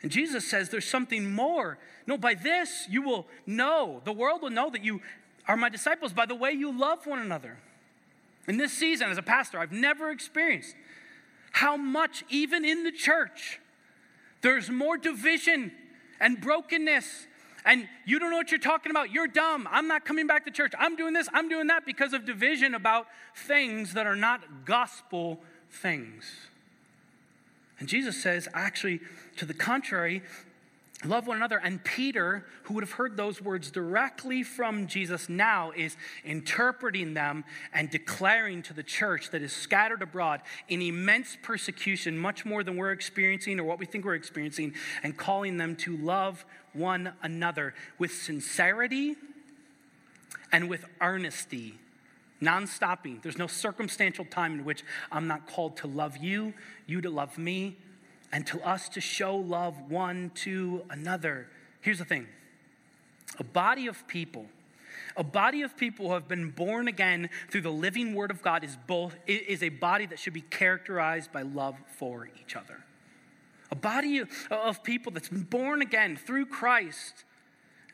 And 0.00 0.12
Jesus 0.12 0.48
says 0.48 0.68
there's 0.68 0.86
something 0.86 1.32
more. 1.32 1.78
No, 2.06 2.16
by 2.18 2.34
this 2.34 2.86
you 2.88 3.02
will 3.02 3.26
know, 3.46 4.00
the 4.04 4.12
world 4.12 4.42
will 4.42 4.50
know 4.50 4.70
that 4.70 4.84
you 4.84 5.00
are 5.46 5.56
my 5.56 5.68
disciples 5.68 6.12
by 6.12 6.26
the 6.26 6.34
way 6.34 6.52
you 6.52 6.76
love 6.76 7.06
one 7.06 7.18
another. 7.18 7.58
In 8.46 8.56
this 8.56 8.72
season, 8.72 9.10
as 9.10 9.18
a 9.18 9.22
pastor, 9.22 9.58
I've 9.58 9.72
never 9.72 10.10
experienced 10.10 10.74
how 11.52 11.76
much, 11.76 12.24
even 12.28 12.64
in 12.64 12.82
the 12.84 12.92
church, 12.92 13.60
there's 14.42 14.68
more 14.68 14.96
division 14.96 15.72
and 16.20 16.40
brokenness 16.40 17.26
and 17.64 17.88
you 18.04 18.18
don't 18.18 18.30
know 18.30 18.36
what 18.36 18.50
you're 18.50 18.60
talking 18.60 18.90
about. 18.90 19.10
You're 19.10 19.26
dumb. 19.26 19.66
I'm 19.70 19.88
not 19.88 20.04
coming 20.04 20.26
back 20.26 20.44
to 20.44 20.50
church. 20.50 20.72
I'm 20.78 20.96
doing 20.96 21.14
this, 21.14 21.28
I'm 21.32 21.48
doing 21.48 21.68
that 21.68 21.86
because 21.86 22.12
of 22.12 22.26
division 22.26 22.74
about 22.74 23.06
things 23.34 23.94
that 23.94 24.06
are 24.06 24.16
not 24.16 24.64
gospel 24.64 25.40
things. 25.70 26.24
And 27.80 27.88
Jesus 27.88 28.22
says, 28.22 28.48
actually, 28.54 29.00
to 29.36 29.46
the 29.46 29.54
contrary, 29.54 30.22
love 31.04 31.26
one 31.26 31.36
another. 31.36 31.58
And 31.58 31.82
Peter, 31.84 32.44
who 32.64 32.74
would 32.74 32.82
have 32.82 32.92
heard 32.92 33.16
those 33.16 33.40
words 33.40 33.70
directly 33.70 34.42
from 34.42 34.86
Jesus 34.86 35.28
now, 35.28 35.72
is 35.76 35.96
interpreting 36.24 37.14
them 37.14 37.44
and 37.72 37.90
declaring 37.90 38.62
to 38.64 38.74
the 38.74 38.82
church 38.82 39.30
that 39.30 39.42
is 39.42 39.52
scattered 39.52 40.02
abroad 40.02 40.42
in 40.68 40.82
immense 40.82 41.36
persecution, 41.42 42.18
much 42.18 42.44
more 42.44 42.62
than 42.62 42.76
we're 42.76 42.92
experiencing 42.92 43.58
or 43.60 43.64
what 43.64 43.78
we 43.78 43.86
think 43.86 44.04
we're 44.04 44.14
experiencing, 44.14 44.74
and 45.02 45.16
calling 45.16 45.56
them 45.56 45.76
to 45.76 45.96
love 45.96 46.44
one 46.72 47.12
another 47.22 47.74
with 47.98 48.12
sincerity 48.12 49.16
and 50.52 50.68
with 50.68 50.84
earnesty. 51.00 51.78
Non 52.40 52.66
stopping. 52.66 53.20
There's 53.22 53.38
no 53.38 53.46
circumstantial 53.46 54.24
time 54.24 54.54
in 54.54 54.64
which 54.64 54.84
I'm 55.10 55.26
not 55.26 55.46
called 55.46 55.76
to 55.78 55.86
love 55.86 56.16
you, 56.18 56.52
you 56.86 57.00
to 57.00 57.10
love 57.10 57.38
me, 57.38 57.76
and 58.34 58.44
to 58.48 58.60
us 58.66 58.88
to 58.88 59.00
show 59.00 59.36
love 59.36 59.88
one 59.88 60.32
to 60.34 60.82
another. 60.90 61.46
Here's 61.80 62.00
the 62.00 62.04
thing 62.04 62.26
a 63.38 63.44
body 63.44 63.86
of 63.86 64.06
people, 64.08 64.46
a 65.16 65.22
body 65.22 65.62
of 65.62 65.76
people 65.76 66.08
who 66.08 66.14
have 66.14 66.26
been 66.26 66.50
born 66.50 66.88
again 66.88 67.30
through 67.48 67.60
the 67.60 67.70
living 67.70 68.12
word 68.12 68.32
of 68.32 68.42
God 68.42 68.64
is 68.64 68.76
both 68.88 69.14
is 69.28 69.62
a 69.62 69.68
body 69.68 70.04
that 70.06 70.18
should 70.18 70.32
be 70.32 70.40
characterized 70.40 71.30
by 71.30 71.42
love 71.42 71.76
for 71.96 72.28
each 72.42 72.56
other. 72.56 72.82
A 73.70 73.76
body 73.76 74.20
of 74.50 74.82
people 74.82 75.12
that's 75.12 75.28
been 75.28 75.44
born 75.44 75.80
again 75.80 76.16
through 76.16 76.46
Christ 76.46 77.24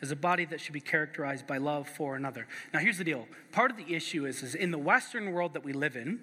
is 0.00 0.11
a 0.11 0.16
body 0.16 0.46
that 0.46 0.59
should 0.59 0.72
be 0.72 0.81
characterized 0.81 1.46
by 1.46 1.59
love 1.59 1.87
for 1.87 2.16
another. 2.16 2.46
Now 2.72 2.81
here's 2.81 2.96
the 2.96 3.05
deal. 3.05 3.29
Part 3.53 3.70
of 3.70 3.76
the 3.76 3.94
issue 3.94 4.24
is, 4.24 4.42
is 4.42 4.55
in 4.55 4.70
the 4.70 4.79
Western 4.79 5.33
world 5.33 5.53
that 5.53 5.64
we 5.64 5.74
live 5.74 5.96
in, 5.96 6.20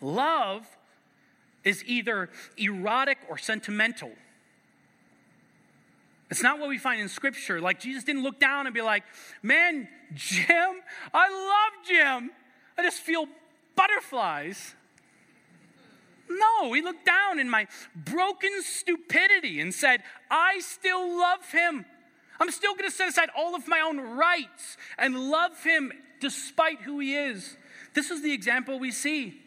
love 0.00 0.77
is 1.64 1.84
either 1.86 2.30
erotic 2.56 3.18
or 3.28 3.38
sentimental. 3.38 4.12
It's 6.30 6.42
not 6.42 6.58
what 6.58 6.68
we 6.68 6.78
find 6.78 7.00
in 7.00 7.08
Scripture. 7.08 7.60
Like, 7.60 7.80
Jesus 7.80 8.04
didn't 8.04 8.22
look 8.22 8.38
down 8.38 8.66
and 8.66 8.74
be 8.74 8.82
like, 8.82 9.04
man, 9.42 9.88
Jim, 10.14 10.82
I 11.14 11.30
love 11.30 11.86
Jim. 11.86 12.30
I 12.76 12.82
just 12.82 13.00
feel 13.00 13.26
butterflies. 13.74 14.74
No, 16.28 16.72
he 16.74 16.82
looked 16.82 17.06
down 17.06 17.40
in 17.40 17.48
my 17.48 17.66
broken 17.94 18.50
stupidity 18.62 19.60
and 19.60 19.72
said, 19.72 20.02
I 20.30 20.60
still 20.60 21.18
love 21.18 21.50
him. 21.50 21.86
I'm 22.38 22.50
still 22.50 22.74
going 22.74 22.88
to 22.88 22.94
set 22.94 23.08
aside 23.08 23.30
all 23.36 23.54
of 23.54 23.66
my 23.66 23.80
own 23.80 23.98
rights 23.98 24.76
and 24.98 25.30
love 25.30 25.62
him 25.64 25.92
despite 26.20 26.82
who 26.82 26.98
he 27.00 27.16
is. 27.16 27.56
This 27.94 28.10
is 28.10 28.22
the 28.22 28.32
example 28.32 28.78
we 28.78 28.92
see. 28.92 29.40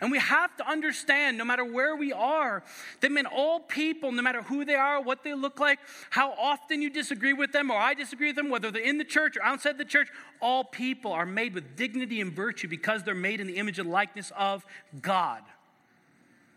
And 0.00 0.10
we 0.10 0.18
have 0.18 0.56
to 0.56 0.68
understand, 0.68 1.38
no 1.38 1.44
matter 1.44 1.64
where 1.64 1.94
we 1.94 2.12
are, 2.12 2.64
that 3.00 3.12
men, 3.12 3.26
all 3.26 3.60
people, 3.60 4.10
no 4.10 4.22
matter 4.22 4.42
who 4.42 4.64
they 4.64 4.74
are, 4.74 5.00
what 5.00 5.22
they 5.22 5.34
look 5.34 5.60
like, 5.60 5.78
how 6.10 6.32
often 6.32 6.82
you 6.82 6.90
disagree 6.90 7.32
with 7.32 7.52
them 7.52 7.70
or 7.70 7.78
I 7.78 7.94
disagree 7.94 8.28
with 8.28 8.36
them, 8.36 8.50
whether 8.50 8.70
they're 8.70 8.82
in 8.82 8.98
the 8.98 9.04
church 9.04 9.36
or 9.36 9.44
outside 9.44 9.78
the 9.78 9.84
church, 9.84 10.08
all 10.40 10.64
people 10.64 11.12
are 11.12 11.26
made 11.26 11.54
with 11.54 11.76
dignity 11.76 12.20
and 12.20 12.32
virtue 12.32 12.66
because 12.66 13.04
they're 13.04 13.14
made 13.14 13.40
in 13.40 13.46
the 13.46 13.56
image 13.56 13.78
and 13.78 13.90
likeness 13.90 14.32
of 14.36 14.66
God. 15.00 15.42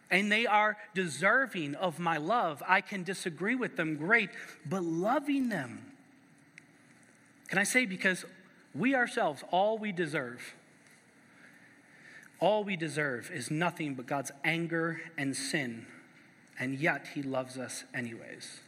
And 0.09 0.31
they 0.31 0.47
are 0.47 0.77
deserving 0.95 1.75
of 1.75 1.99
my 1.99 2.17
love. 2.17 2.63
I 2.67 2.81
can 2.81 3.03
disagree 3.03 3.55
with 3.55 3.75
them, 3.75 3.97
great, 3.97 4.29
but 4.65 4.83
loving 4.83 5.49
them. 5.49 5.91
Can 7.49 7.59
I 7.59 7.63
say, 7.63 7.85
because 7.85 8.25
we 8.73 8.95
ourselves, 8.95 9.43
all 9.51 9.77
we 9.77 9.91
deserve 9.91 10.55
all 12.39 12.63
we 12.63 12.75
deserve 12.75 13.31
is 13.31 13.49
nothing 13.49 13.95
but 13.95 14.05
God's 14.05 14.31
anger 14.43 15.01
and 15.17 15.35
sin, 15.35 15.85
and 16.59 16.75
yet 16.75 17.07
He 17.15 17.23
loves 17.23 17.57
us 17.57 17.83
anyways. 17.93 18.59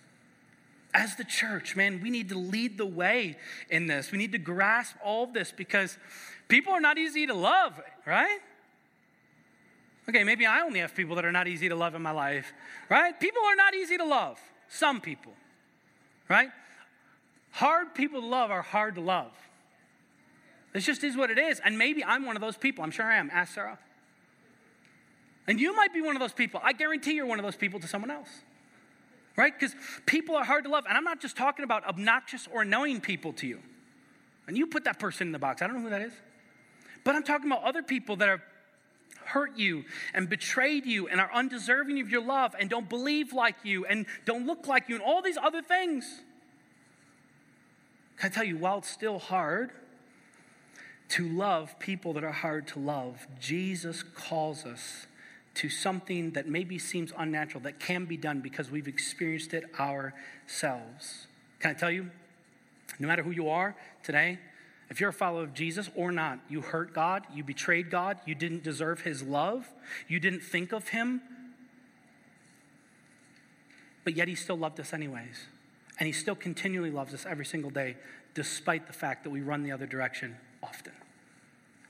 as 0.94 1.16
the 1.16 1.24
church, 1.24 1.76
man, 1.76 2.02
we 2.02 2.10
need 2.10 2.30
to 2.30 2.38
lead 2.38 2.78
the 2.78 2.86
way 2.86 3.38
in 3.70 3.86
this. 3.88 4.12
We 4.12 4.18
need 4.18 4.32
to 4.32 4.40
grasp 4.40 4.96
all 5.04 5.24
of 5.24 5.34
this 5.34 5.52
because 5.56 5.98
people 6.48 6.74
are 6.74 6.82
not 6.82 6.98
easy 6.98 7.28
to 7.28 7.34
love, 7.34 7.80
right? 8.06 8.40
Okay, 10.08 10.24
maybe 10.24 10.48
I 10.48 10.62
only 10.62 10.80
have 10.80 10.96
people 10.96 11.16
that 11.18 11.26
are 11.26 11.32
not 11.32 11.48
easy 11.48 11.70
to 11.70 11.76
love 11.76 11.94
in 11.94 12.02
my 12.02 12.12
life, 12.12 12.52
right? 12.90 13.18
People 13.20 13.44
are 13.46 13.56
not 13.56 13.76
easy 13.76 13.98
to 13.98 14.06
love. 14.06 14.40
Some 14.68 15.00
people, 15.02 15.34
right? 16.28 16.50
Hard 17.52 17.94
people 17.94 18.22
to 18.22 18.28
love 18.28 18.50
are 18.50 18.64
hard 18.64 18.96
to 18.96 19.02
love. 19.02 19.32
This 20.74 20.86
just 20.86 21.04
is 21.04 21.18
what 21.18 21.32
it 21.32 21.38
is. 21.38 21.60
And 21.60 21.78
maybe 21.78 22.04
I'm 22.04 22.26
one 22.26 22.36
of 22.36 22.42
those 22.42 22.58
people. 22.58 22.84
I'm 22.84 22.92
sure 22.92 23.06
I 23.06 23.18
am. 23.18 23.30
Ask 23.32 23.56
Sarah. 23.56 23.80
And 25.48 25.60
you 25.60 25.76
might 25.76 25.94
be 25.94 26.02
one 26.02 26.16
of 26.16 26.20
those 26.20 26.34
people. 26.34 26.62
I 26.64 26.74
guarantee 26.74 27.14
you're 27.14 27.26
one 27.26 27.40
of 27.40 27.46
those 27.46 27.56
people 27.56 27.80
to 27.80 27.88
someone 27.88 28.12
else. 28.12 28.30
Right? 29.36 29.58
Because 29.58 29.76
people 30.06 30.36
are 30.36 30.44
hard 30.44 30.66
to 30.66 30.70
love. 30.70 30.86
And 30.88 30.98
I'm 30.98 31.04
not 31.04 31.20
just 31.20 31.36
talking 31.36 31.64
about 31.64 31.86
obnoxious 31.86 32.48
or 32.52 32.62
annoying 32.62 33.02
people 33.02 33.34
to 33.34 33.48
you. 33.48 33.60
And 34.48 34.58
you 34.58 34.68
put 34.68 34.84
that 34.84 35.00
person 35.00 35.28
in 35.28 35.32
the 35.32 35.40
box. 35.40 35.62
I 35.62 35.68
don't 35.68 35.78
know 35.78 35.84
who 35.84 35.90
that 35.90 36.02
is. 36.02 36.14
But 37.04 37.16
I'm 37.16 37.24
talking 37.24 37.50
about 37.50 37.64
other 37.64 37.82
people 37.82 38.16
that 38.18 38.30
have 38.30 38.42
hurt 39.26 39.58
you 39.58 39.86
and 40.14 40.30
betrayed 40.30 40.86
you 40.86 41.08
and 41.08 41.22
are 41.22 41.32
undeserving 41.34 42.00
of 42.00 42.10
your 42.10 42.22
love 42.22 42.56
and 42.60 42.70
don't 42.70 42.90
believe 42.90 43.32
like 43.32 43.56
you 43.64 43.86
and 43.86 44.06
don't 44.26 44.46
look 44.46 44.68
like 44.68 44.90
you 44.90 44.96
and 44.96 45.04
all 45.04 45.22
these 45.22 45.38
other 45.38 45.62
things. 45.62 46.22
Can 48.18 48.32
I 48.32 48.34
tell 48.34 48.44
you, 48.44 48.58
while 48.58 48.80
it's 48.80 48.90
still 48.90 49.20
hard, 49.20 49.72
to 51.10 51.28
love 51.28 51.78
people 51.80 52.14
that 52.14 52.24
are 52.24 52.32
hard 52.32 52.68
to 52.70 52.80
love, 52.80 53.28
Jesus 53.40 54.04
calls 54.04 54.66
us 54.66 55.08
to 55.56 55.70
something 55.70 56.32
that 56.32 56.48
maybe 56.48 56.78
seems 56.78 57.12
unnatural, 57.18 57.62
that 57.64 57.80
can 57.80 58.06
be 58.06 58.16
done 58.16 58.40
because 58.40 58.70
we've 58.70 58.88
experienced 58.88 59.54
it 59.54 59.66
ourselves. 59.80 61.28
Can 61.60 61.72
I 61.72 61.74
tell 61.74 61.92
you, 61.92 62.10
no 63.00 63.08
matter 63.08 63.24
who 63.24 63.32
you 63.32 63.50
are 63.50 63.76
today, 64.04 64.40
if 64.90 65.00
you're 65.00 65.10
a 65.10 65.14
follower 65.14 65.44
of 65.44 65.54
Jesus 65.54 65.90
or 65.96 66.12
not, 66.12 66.40
you 66.50 66.62
hurt 66.62 66.94
God, 66.94 67.26
you 67.34 67.44
betrayed 67.44 67.92
God, 67.92 68.20
you 68.26 68.36
didn't 68.36 68.64
deserve 68.64 69.02
his 69.02 69.22
love, 69.22 69.68
you 70.08 70.20
didn't 70.20 70.42
think 70.42 70.72
of 70.72 70.90
him, 70.90 71.22
but 74.04 74.16
yet 74.16 74.28
he 74.28 74.36
still 74.36 74.58
loved 74.58 74.80
us 74.80 74.94
anyways. 74.94 75.48
And 76.00 76.08
he 76.08 76.14
still 76.14 76.36
continually 76.36 76.92
loves 76.92 77.14
us 77.14 77.26
every 77.26 77.46
single 77.46 77.70
day, 77.70 77.98
despite 78.34 78.88
the 78.88 78.94
fact 78.94 79.24
that 79.26 79.30
we 79.30 79.42
run 79.42 79.64
the 79.64 79.72
other 79.72 79.86
direction 79.86 80.38
often. 80.64 80.94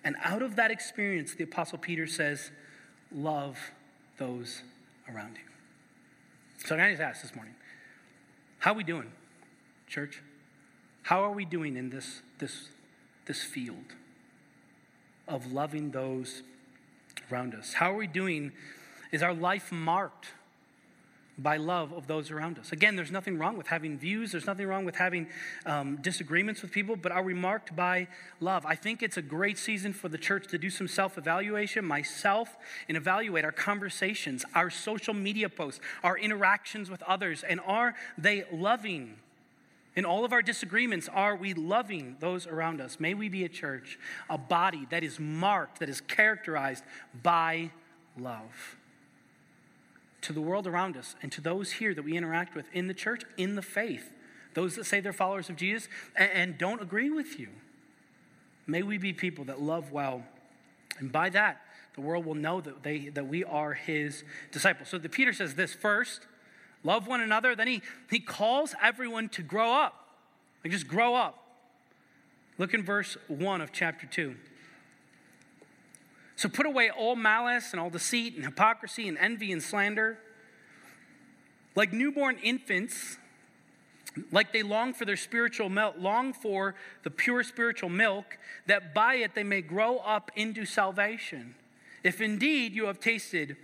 And 0.04 0.16
out 0.24 0.42
of 0.42 0.56
that 0.56 0.72
experience, 0.72 1.36
the 1.36 1.44
Apostle 1.44 1.78
Peter 1.78 2.08
says, 2.08 2.52
Love 3.12 3.58
those 4.18 4.62
around 5.12 5.36
you. 5.36 6.66
So 6.66 6.76
I 6.76 6.90
just 6.92 7.02
ask 7.02 7.22
this 7.22 7.36
morning, 7.36 7.56
how 8.60 8.74
are 8.74 8.76
we 8.76 8.84
doing, 8.84 9.12
church? 9.88 10.22
How 11.04 11.24
are 11.24 11.32
we 11.32 11.46
doing 11.46 11.78
in 11.78 11.90
this, 11.90 12.22
this, 12.38 12.68
this 13.26 13.42
field 13.42 13.96
of 15.28 15.52
loving 15.52 15.92
those 15.92 16.44
around 17.32 17.56
us? 17.56 17.74
How 17.74 17.94
are 17.94 17.98
we 17.98 18.08
doing? 18.08 18.52
Is 19.12 19.24
our 19.24 19.34
life 19.34 19.72
marked 19.72 20.28
by 21.42 21.58
love 21.58 21.94
of 21.94 22.08
those 22.08 22.32
around 22.32 22.60
us. 22.60 22.72
Again, 22.72 22.96
there's 22.96 23.12
nothing 23.12 23.38
wrong 23.38 23.58
with 23.58 23.68
having 23.68 23.98
views, 23.98 24.32
there's 24.32 24.46
nothing 24.46 24.68
wrong 24.68 24.86
with 24.86 24.96
having 24.96 25.28
um, 25.66 25.98
disagreements 26.02 26.62
with 26.62 26.72
people, 26.72 26.96
but 26.96 27.12
are 27.12 27.24
we 27.24 27.34
marked 27.34 27.76
by 27.76 28.08
love? 28.40 28.66
I 28.66 28.76
think 28.76 29.02
it's 29.02 29.18
a 29.18 29.22
great 29.22 29.58
season 29.58 29.94
for 29.94 30.10
the 30.10 30.18
church 30.18 30.48
to 30.48 30.58
do 30.58 30.70
some 30.70 30.88
self 30.88 31.18
evaluation, 31.18 31.86
myself, 31.86 32.58
and 32.88 32.98
evaluate 32.98 33.46
our 33.46 33.52
conversations, 33.52 34.44
our 34.54 34.70
social 34.70 35.14
media 35.14 35.50
posts, 35.50 35.80
our 36.04 36.18
interactions 36.18 36.90
with 36.90 37.02
others, 37.04 37.44
and 37.44 37.60
are 37.66 37.96
they 38.18 38.46
loving? 38.52 39.16
In 39.96 40.06
all 40.06 40.24
of 40.24 40.32
our 40.32 40.42
disagreements, 40.42 41.10
are 41.12 41.36
we 41.36 41.54
loving 41.54 42.16
those 42.20 42.48
around 42.48 42.80
us? 42.80 43.00
May 43.00 43.14
we 43.16 43.28
be 43.28 43.44
a 43.44 43.50
church, 43.50 44.00
a 44.30 44.38
body 44.38 44.88
that 44.92 45.04
is 45.04 45.20
marked, 45.20 45.80
that 45.80 45.90
is 45.90 46.00
characterized 46.00 46.84
by 47.22 47.72
love 48.18 48.79
to 50.22 50.34
the 50.34 50.42
world 50.42 50.68
around 50.68 50.98
us 50.98 51.16
and 51.22 51.32
to 51.32 51.42
those 51.42 51.74
here 51.74 51.94
that 51.94 52.04
we 52.04 52.18
interact 52.18 52.56
with 52.56 52.66
in 52.74 52.88
the 52.88 52.94
church, 52.94 53.24
in 53.38 53.56
the 53.56 53.62
faith, 53.62 54.12
those 54.54 54.76
that 54.76 54.86
say 54.86 55.00
they're 55.00 55.14
followers 55.14 55.50
of 55.50 55.56
Jesus 55.56 55.88
and, 56.16 56.32
and 56.32 56.58
don't 56.58 56.82
agree 56.82 57.10
with 57.10 57.40
you. 57.40 57.50
May 58.68 58.84
we 58.84 58.98
be 58.98 59.14
people 59.14 59.46
that 59.46 59.62
love 59.62 59.92
well. 59.92 60.24
And 61.00 61.12
by 61.12 61.30
that, 61.30 61.62
the 61.96 62.02
world 62.02 62.26
will 62.26 62.36
know 62.36 62.62
that, 62.62 62.84
they, 62.84 63.10
that 63.10 63.28
we 63.28 63.44
are 63.44 63.74
his 63.74 64.24
disciples. 64.52 64.90
So 64.90 64.98
the 64.98 65.10
Peter 65.10 65.34
says 65.34 65.56
this 65.56 65.74
first 65.74 66.22
love 66.84 67.08
one 67.08 67.22
another. 67.22 67.56
Then 67.56 67.68
he, 67.68 67.82
he 68.10 68.20
calls 68.20 68.76
everyone 68.82 69.30
to 69.30 69.42
grow 69.42 69.74
up. 69.74 70.08
Like 70.64 70.72
just 70.72 70.88
grow 70.88 71.16
up. 71.16 71.44
Look 72.58 72.74
in 72.74 72.84
verse 72.84 73.18
1 73.28 73.62
of 73.62 73.72
chapter 73.72 74.06
2. 74.06 74.36
So 76.40 76.48
put 76.48 76.66
away 76.66 76.90
all 76.90 77.18
malice 77.18 77.74
and 77.74 77.82
all 77.82 77.90
deceit 77.90 78.38
and 78.38 78.46
hypocrisy 78.46 79.10
and 79.10 79.18
envy 79.18 79.52
and 79.52 79.62
slander. 79.62 80.20
Like 81.76 81.92
newborn 81.92 82.38
infants, 82.42 83.18
like 84.32 84.54
they 84.54 84.64
long 84.64 84.94
for 84.94 85.04
their 85.04 85.18
spiritual 85.18 85.68
milk, 85.68 85.96
long 85.98 86.32
for 86.32 86.76
the 87.04 87.12
pure 87.12 87.44
spiritual 87.44 87.90
milk, 87.90 88.38
that 88.68 88.94
by 88.94 89.16
it 89.16 89.36
they 89.36 89.44
may 89.44 89.60
grow 89.62 89.98
up 89.98 90.32
into 90.34 90.64
salvation. 90.64 91.56
If 92.06 92.22
indeed 92.22 92.74
you 92.74 92.86
have 92.86 93.02
tasted, 93.02 93.58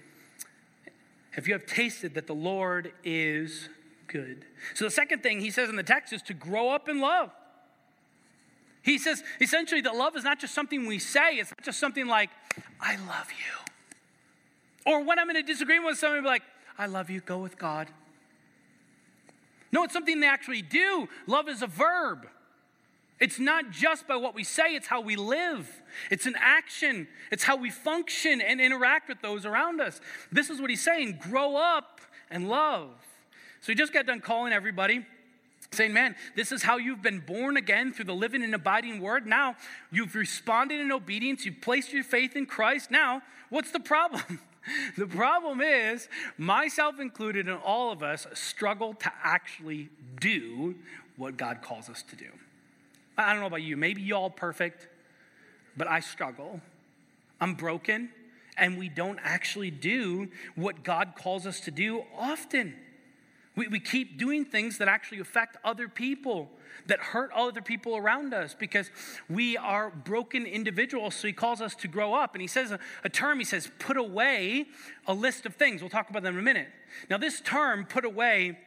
if 1.37 1.47
you 1.47 1.53
have 1.53 1.65
tasted 1.65 2.13
that 2.15 2.27
the 2.27 2.35
Lord 2.35 2.91
is 3.05 3.69
good. 4.07 4.43
So 4.73 4.83
the 4.83 4.91
second 4.91 5.23
thing 5.23 5.39
he 5.39 5.49
says 5.49 5.69
in 5.69 5.77
the 5.77 5.83
text 5.83 6.11
is 6.11 6.21
to 6.23 6.33
grow 6.33 6.71
up 6.71 6.89
in 6.89 6.99
love. 6.99 7.31
He 8.85 8.99
says 8.99 9.23
essentially 9.41 9.81
that 9.81 9.95
love 9.95 10.15
is 10.15 10.23
not 10.23 10.39
just 10.39 10.53
something 10.53 10.85
we 10.85 10.99
say, 10.99 11.37
it's 11.37 11.49
not 11.49 11.63
just 11.63 11.79
something 11.79 12.05
like, 12.05 12.29
I 12.79 12.97
love 13.07 13.31
you. 13.31 14.91
Or 14.91 15.03
when 15.03 15.17
I'm 15.17 15.27
in 15.31 15.37
a 15.37 15.43
disagreement 15.43 15.87
with 15.87 15.97
somebody, 15.97 16.21
be 16.21 16.27
like, 16.27 16.43
I 16.77 16.85
love 16.85 17.09
you, 17.09 17.19
go 17.19 17.39
with 17.39 17.57
God. 17.57 17.87
No, 19.71 19.83
it's 19.83 19.93
something 19.93 20.19
they 20.19 20.27
actually 20.27 20.61
do. 20.61 21.09
Love 21.25 21.49
is 21.49 21.63
a 21.63 21.67
verb. 21.67 22.27
It's 23.19 23.39
not 23.39 23.71
just 23.71 24.07
by 24.07 24.17
what 24.17 24.35
we 24.35 24.43
say, 24.43 24.75
it's 24.75 24.85
how 24.85 25.01
we 25.01 25.15
live. 25.15 25.81
It's 26.11 26.27
an 26.27 26.35
action, 26.39 27.07
it's 27.31 27.43
how 27.43 27.55
we 27.55 27.71
function 27.71 28.39
and 28.39 28.61
interact 28.61 29.09
with 29.09 29.19
those 29.23 29.47
around 29.47 29.81
us. 29.81 29.99
This 30.31 30.51
is 30.51 30.61
what 30.61 30.69
he's 30.69 30.83
saying 30.83 31.17
grow 31.23 31.55
up 31.55 32.01
and 32.29 32.49
love. 32.49 32.91
So 33.61 33.71
he 33.71 33.75
just 33.75 33.93
got 33.93 34.05
done 34.05 34.19
calling 34.19 34.53
everybody 34.53 35.07
saying, 35.75 35.93
Man, 35.93 36.15
this 36.35 36.51
is 36.51 36.63
how 36.63 36.77
you've 36.77 37.01
been 37.01 37.19
born 37.19 37.57
again 37.57 37.91
through 37.93 38.05
the 38.05 38.15
living 38.15 38.43
and 38.43 38.55
abiding 38.55 39.01
word. 39.01 39.27
Now 39.27 39.55
you've 39.91 40.15
responded 40.15 40.79
in 40.79 40.91
obedience, 40.91 41.45
you've 41.45 41.61
placed 41.61 41.93
your 41.93 42.03
faith 42.03 42.35
in 42.35 42.45
Christ. 42.45 42.91
Now, 42.91 43.21
what's 43.49 43.71
the 43.71 43.79
problem? 43.79 44.39
the 44.97 45.07
problem 45.07 45.61
is, 45.61 46.09
myself 46.37 46.99
included, 46.99 47.47
and 47.47 47.59
all 47.63 47.91
of 47.91 48.03
us 48.03 48.27
struggle 48.33 48.93
to 48.95 49.11
actually 49.23 49.89
do 50.19 50.75
what 51.17 51.37
God 51.37 51.61
calls 51.61 51.89
us 51.89 52.03
to 52.03 52.15
do. 52.15 52.27
I 53.17 53.31
don't 53.31 53.41
know 53.41 53.47
about 53.47 53.61
you, 53.61 53.77
maybe 53.77 54.01
y'all 54.01 54.29
perfect, 54.29 54.87
but 55.77 55.87
I 55.87 55.99
struggle. 55.99 56.61
I'm 57.39 57.55
broken, 57.55 58.09
and 58.57 58.77
we 58.77 58.89
don't 58.89 59.19
actually 59.23 59.71
do 59.71 60.29
what 60.55 60.83
God 60.83 61.13
calls 61.17 61.45
us 61.45 61.59
to 61.61 61.71
do 61.71 62.03
often. 62.17 62.75
We, 63.55 63.67
we 63.67 63.79
keep 63.79 64.17
doing 64.17 64.45
things 64.45 64.77
that 64.79 64.87
actually 64.87 65.19
affect 65.19 65.57
other 65.63 65.87
people, 65.87 66.49
that 66.87 66.99
hurt 66.99 67.31
other 67.33 67.61
people 67.61 67.95
around 67.95 68.33
us 68.33 68.55
because 68.57 68.91
we 69.29 69.57
are 69.57 69.89
broken 69.89 70.45
individuals. 70.45 71.15
So 71.15 71.27
he 71.27 71.33
calls 71.33 71.61
us 71.61 71.75
to 71.75 71.87
grow 71.87 72.13
up. 72.13 72.35
And 72.35 72.41
he 72.41 72.47
says 72.47 72.71
a, 72.71 72.79
a 73.03 73.09
term, 73.09 73.39
he 73.39 73.45
says, 73.45 73.69
put 73.79 73.97
away 73.97 74.65
a 75.07 75.13
list 75.13 75.45
of 75.45 75.55
things. 75.55 75.81
We'll 75.81 75.89
talk 75.89 76.09
about 76.09 76.23
them 76.23 76.35
in 76.35 76.39
a 76.39 76.43
minute. 76.43 76.67
Now, 77.09 77.17
this 77.17 77.41
term, 77.41 77.85
put 77.85 78.05
away, 78.05 78.59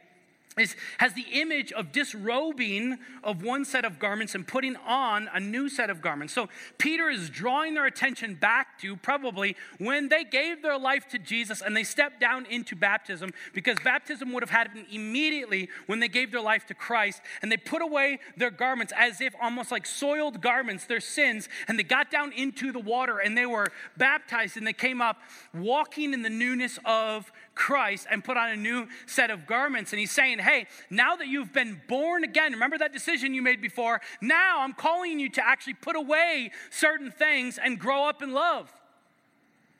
is, 0.57 0.75
has 0.97 1.13
the 1.13 1.25
image 1.31 1.71
of 1.71 1.91
disrobing 1.91 2.97
of 3.23 3.43
one 3.43 3.63
set 3.63 3.85
of 3.85 3.99
garments 3.99 4.35
and 4.35 4.47
putting 4.47 4.75
on 4.77 5.29
a 5.33 5.39
new 5.39 5.69
set 5.69 5.89
of 5.89 6.01
garments. 6.01 6.33
So 6.33 6.49
Peter 6.77 7.09
is 7.09 7.29
drawing 7.29 7.75
their 7.75 7.85
attention 7.85 8.35
back 8.35 8.79
to 8.79 8.95
probably 8.97 9.55
when 9.77 10.09
they 10.09 10.23
gave 10.23 10.61
their 10.61 10.77
life 10.77 11.07
to 11.09 11.19
Jesus 11.19 11.61
and 11.61 11.77
they 11.77 11.83
stepped 11.83 12.19
down 12.19 12.45
into 12.47 12.75
baptism, 12.75 13.31
because 13.53 13.77
baptism 13.83 14.31
would 14.33 14.43
have 14.43 14.49
happened 14.49 14.85
immediately 14.91 15.69
when 15.85 15.99
they 15.99 16.07
gave 16.07 16.31
their 16.31 16.41
life 16.41 16.65
to 16.67 16.73
Christ, 16.73 17.21
and 17.41 17.51
they 17.51 17.57
put 17.57 17.81
away 17.81 18.19
their 18.35 18.51
garments 18.51 18.91
as 18.97 19.21
if 19.21 19.33
almost 19.41 19.71
like 19.71 19.85
soiled 19.85 20.41
garments, 20.41 20.85
their 20.85 20.99
sins, 20.99 21.47
and 21.67 21.77
they 21.77 21.83
got 21.83 22.11
down 22.11 22.33
into 22.33 22.71
the 22.71 22.79
water 22.79 23.19
and 23.19 23.37
they 23.37 23.45
were 23.45 23.67
baptized 23.97 24.57
and 24.57 24.65
they 24.65 24.73
came 24.73 25.01
up 25.01 25.17
walking 25.53 26.13
in 26.13 26.21
the 26.21 26.29
newness 26.29 26.79
of 26.85 27.31
Christ 27.67 28.07
and 28.09 28.23
put 28.23 28.37
on 28.37 28.49
a 28.49 28.55
new 28.55 28.87
set 29.05 29.29
of 29.29 29.45
garments. 29.45 29.91
And 29.91 29.99
he's 29.99 30.11
saying, 30.11 30.39
hey, 30.39 30.65
now 30.89 31.17
that 31.17 31.27
you've 31.27 31.51
been 31.51 31.81
born 31.89 32.23
again, 32.23 32.53
remember 32.53 32.77
that 32.77 32.93
decision 32.93 33.33
you 33.33 33.41
made 33.41 33.61
before? 33.61 33.99
Now 34.21 34.61
I'm 34.61 34.73
calling 34.73 35.19
you 35.19 35.29
to 35.31 35.45
actually 35.45 35.73
put 35.73 35.97
away 35.97 36.51
certain 36.69 37.11
things 37.11 37.59
and 37.63 37.77
grow 37.77 38.07
up 38.07 38.23
in 38.23 38.31
love. 38.31 38.71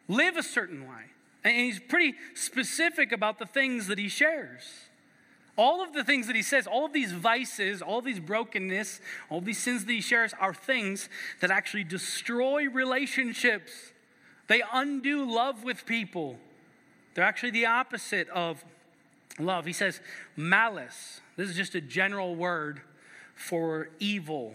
Live 0.09 0.35
a 0.35 0.43
certain 0.43 0.81
way. 0.81 1.05
And 1.45 1.55
he's 1.55 1.79
pretty 1.79 2.15
specific 2.35 3.13
about 3.13 3.39
the 3.39 3.45
things 3.45 3.87
that 3.87 3.97
he 3.97 4.09
shares. 4.09 4.63
all 5.59 5.83
of 5.83 5.91
the 5.91 6.05
things 6.05 6.25
that 6.27 6.37
he 6.37 6.41
says, 6.41 6.65
all 6.65 6.85
of 6.85 6.93
these 6.93 7.11
vices, 7.11 7.81
all 7.81 8.01
these 8.01 8.19
brokenness, 8.19 9.01
all 9.29 9.41
these 9.41 9.57
sins 9.57 9.83
that 9.83 9.91
he 9.91 9.99
shares 9.99 10.33
are 10.39 10.53
things 10.53 11.09
that 11.41 11.51
actually 11.51 11.83
destroy 11.83 12.69
relationships. 12.69 13.91
They 14.47 14.63
undo 14.71 15.29
love 15.29 15.65
with 15.65 15.85
people. 15.85 16.37
They're 17.19 17.27
actually 17.27 17.51
the 17.51 17.65
opposite 17.65 18.29
of 18.29 18.63
love. 19.39 19.65
He 19.65 19.73
says 19.73 19.99
malice. 20.38 21.19
This 21.36 21.49
is 21.49 21.55
just 21.58 21.75
a 21.75 21.82
general 21.82 22.34
word 22.34 22.79
for 23.36 23.89
evil. 23.99 24.53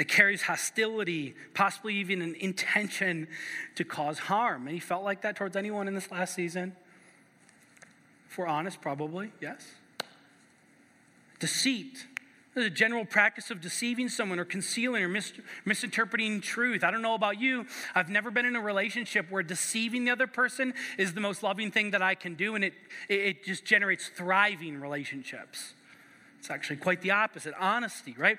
It 0.00 0.08
carries 0.08 0.42
hostility, 0.42 1.36
possibly 1.54 1.94
even 1.94 2.20
an 2.20 2.34
intention 2.40 3.28
to 3.76 3.84
cause 3.84 4.18
harm. 4.18 4.62
And 4.66 4.74
he 4.74 4.80
felt 4.80 5.04
like 5.04 5.22
that 5.22 5.36
towards 5.36 5.54
anyone 5.54 5.86
in 5.86 5.94
this 5.94 6.10
last 6.10 6.34
season. 6.34 6.74
If 8.28 8.36
we're 8.36 8.48
honest, 8.48 8.80
probably, 8.80 9.30
yes. 9.40 9.64
Deceit. 11.38 12.08
A 12.56 12.70
general 12.70 13.04
practice 13.04 13.50
of 13.50 13.60
deceiving 13.60 14.08
someone 14.08 14.38
or 14.38 14.44
concealing 14.44 15.02
or 15.02 15.08
mis- 15.08 15.32
misinterpreting 15.64 16.40
truth. 16.40 16.84
I 16.84 16.92
don't 16.92 17.02
know 17.02 17.14
about 17.14 17.40
you. 17.40 17.66
I've 17.96 18.08
never 18.08 18.30
been 18.30 18.46
in 18.46 18.54
a 18.54 18.60
relationship 18.60 19.28
where 19.28 19.42
deceiving 19.42 20.04
the 20.04 20.12
other 20.12 20.28
person 20.28 20.72
is 20.96 21.14
the 21.14 21.20
most 21.20 21.42
loving 21.42 21.72
thing 21.72 21.90
that 21.90 22.02
I 22.02 22.14
can 22.14 22.34
do, 22.34 22.54
and 22.54 22.62
it, 22.62 22.74
it 23.08 23.44
just 23.44 23.64
generates 23.64 24.08
thriving 24.08 24.80
relationships. 24.80 25.74
It's 26.38 26.48
actually 26.48 26.76
quite 26.76 27.00
the 27.00 27.10
opposite 27.10 27.54
honesty, 27.58 28.14
right? 28.16 28.38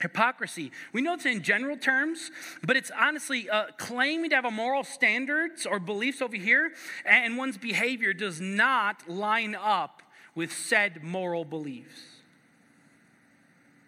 Hypocrisy. 0.00 0.70
We 0.92 1.02
know 1.02 1.14
it's 1.14 1.26
in 1.26 1.42
general 1.42 1.76
terms, 1.76 2.30
but 2.62 2.76
it's 2.76 2.92
honestly 2.96 3.50
uh, 3.50 3.66
claiming 3.76 4.30
to 4.30 4.36
have 4.36 4.44
a 4.44 4.50
moral 4.50 4.84
standards 4.84 5.66
or 5.66 5.80
beliefs 5.80 6.22
over 6.22 6.36
here, 6.36 6.72
and 7.04 7.36
one's 7.36 7.58
behavior 7.58 8.12
does 8.12 8.40
not 8.40 9.08
line 9.08 9.54
up 9.54 10.02
with 10.34 10.52
said 10.52 11.02
moral 11.02 11.44
beliefs. 11.44 12.11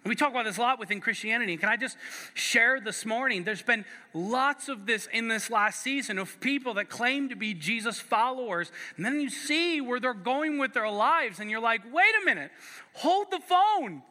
We 0.05 0.15
talk 0.15 0.33
about 0.33 0.45
this 0.45 0.59
a 0.59 0.61
lot 0.61 0.79
within 0.79 1.01
Christianity. 1.01 1.57
Can 1.57 1.71
I 1.71 1.77
just 1.77 1.97
share 2.35 2.79
this 2.79 3.07
morning? 3.07 3.43
There's 3.43 3.63
been 3.63 3.87
lots 4.13 4.69
of 4.69 4.85
this 4.85 5.09
in 5.11 5.29
this 5.29 5.49
last 5.51 5.81
season 5.81 6.19
of 6.19 6.39
people 6.41 6.75
that 6.75 6.91
claim 6.91 7.31
to 7.31 7.37
be 7.37 7.55
Jesus 7.55 8.01
followers. 8.01 8.71
And 8.97 9.05
then 9.07 9.19
you 9.19 9.31
see 9.31 9.81
where 9.81 9.99
they're 9.99 10.13
going 10.13 10.59
with 10.59 10.75
their 10.75 10.91
lives, 10.91 11.41
and 11.41 11.51
you're 11.51 11.61
like, 11.61 11.81
wait 11.91 12.13
a 12.23 12.25
minute, 12.27 12.51
hold 12.93 13.31
the 13.31 13.41
phone. 13.41 14.03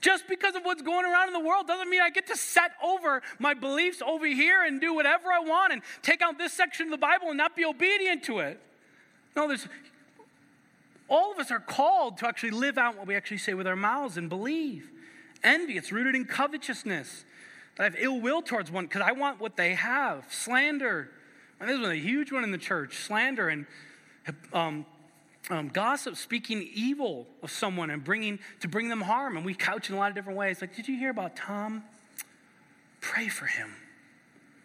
Just 0.00 0.26
because 0.26 0.54
of 0.54 0.62
what's 0.62 0.82
going 0.82 1.04
around 1.04 1.26
in 1.28 1.34
the 1.34 1.40
world 1.40 1.66
doesn't 1.66 1.90
mean 1.90 2.00
I 2.00 2.10
get 2.10 2.26
to 2.28 2.36
set 2.36 2.72
over 2.82 3.22
my 3.38 3.52
beliefs 3.52 4.00
over 4.06 4.26
here 4.26 4.64
and 4.64 4.80
do 4.80 4.94
whatever 4.94 5.32
I 5.32 5.40
want 5.40 5.72
and 5.72 5.82
take 6.00 6.22
out 6.22 6.38
this 6.38 6.52
section 6.52 6.86
of 6.86 6.92
the 6.92 6.98
Bible 6.98 7.28
and 7.28 7.36
not 7.36 7.56
be 7.56 7.64
obedient 7.64 8.22
to 8.24 8.38
it. 8.38 8.60
No, 9.34 9.48
there's 9.48 9.66
all 11.08 11.32
of 11.32 11.38
us 11.38 11.50
are 11.50 11.60
called 11.60 12.18
to 12.18 12.28
actually 12.28 12.50
live 12.50 12.78
out 12.78 12.96
what 12.96 13.06
we 13.06 13.14
actually 13.14 13.38
say 13.38 13.54
with 13.54 13.66
our 13.66 13.76
mouths 13.76 14.16
and 14.16 14.28
believe. 14.28 14.90
Envy, 15.44 15.76
it's 15.76 15.92
rooted 15.92 16.14
in 16.14 16.24
covetousness. 16.24 17.24
That 17.76 17.82
I 17.82 17.84
have 17.84 17.96
ill 17.98 18.20
will 18.20 18.42
towards 18.42 18.70
one 18.70 18.86
because 18.86 19.02
I 19.02 19.12
want 19.12 19.40
what 19.40 19.56
they 19.56 19.74
have. 19.74 20.24
Slander, 20.30 21.10
and 21.60 21.68
this 21.68 21.78
was 21.78 21.90
a 21.90 21.96
huge 21.96 22.32
one 22.32 22.42
in 22.42 22.50
the 22.50 22.58
church. 22.58 22.96
Slander 22.96 23.48
and 23.48 23.66
um, 24.52 24.86
um, 25.50 25.68
gossip, 25.68 26.16
speaking 26.16 26.68
evil 26.74 27.26
of 27.42 27.50
someone 27.50 27.90
and 27.90 28.02
bringing 28.02 28.38
to 28.60 28.68
bring 28.68 28.88
them 28.88 29.02
harm. 29.02 29.36
And 29.36 29.46
we 29.46 29.54
couch 29.54 29.88
in 29.88 29.94
a 29.94 29.98
lot 29.98 30.08
of 30.08 30.14
different 30.14 30.38
ways. 30.38 30.60
Like, 30.60 30.74
did 30.74 30.88
you 30.88 30.98
hear 30.98 31.10
about 31.10 31.36
Tom? 31.36 31.84
Pray 33.00 33.28
for 33.28 33.46
him. 33.46 33.74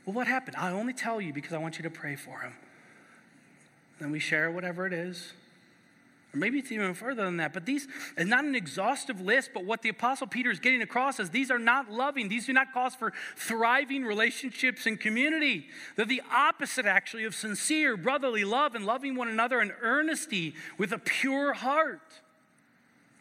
Well, 0.06 0.16
what 0.16 0.28
happened? 0.28 0.56
I 0.58 0.72
only 0.72 0.94
tell 0.94 1.22
you 1.22 1.34
because 1.34 1.54
I 1.54 1.60
want 1.60 1.78
you 1.78 1.84
to 1.84 1.90
pray 1.90 2.16
for 2.16 2.40
him. 2.40 2.54
Then 4.00 4.12
we 4.12 4.20
share 4.20 4.50
whatever 4.50 4.88
it 4.88 4.94
is. 4.94 5.34
Or 6.34 6.38
maybe 6.38 6.60
it's 6.60 6.72
even 6.72 6.94
further 6.94 7.26
than 7.26 7.38
that. 7.38 7.52
But 7.52 7.66
these 7.66 7.88
is 8.16 8.28
not 8.28 8.46
an 8.46 8.56
exhaustive 8.56 9.20
list, 9.20 9.52
but 9.54 9.66
what 9.66 9.82
the 9.82 9.90
Apostle 9.90 10.28
Peter 10.28 10.50
is 10.50 10.60
getting 10.60 10.82
across 10.82 11.20
is 11.20 11.30
these 11.30 11.52
are 11.52 11.60
not 11.60 11.92
loving. 11.92 12.30
These 12.30 12.46
do 12.46 12.54
not 12.54 12.72
cause 12.74 12.96
for 12.96 13.12
thriving 13.36 14.06
relationships 14.06 14.86
and 14.86 14.98
community. 14.98 15.68
They're 15.98 16.06
the 16.06 16.22
opposite, 16.32 16.86
actually, 16.86 17.26
of 17.26 17.36
sincere 17.36 17.98
brotherly 17.98 18.46
love 18.46 18.76
and 18.76 18.86
loving 18.86 19.16
one 19.16 19.28
another 19.28 19.60
in 19.60 19.74
earnesty 19.84 20.56
with 20.78 20.94
a 20.94 21.00
pure 21.00 21.54
heart. 21.54 22.00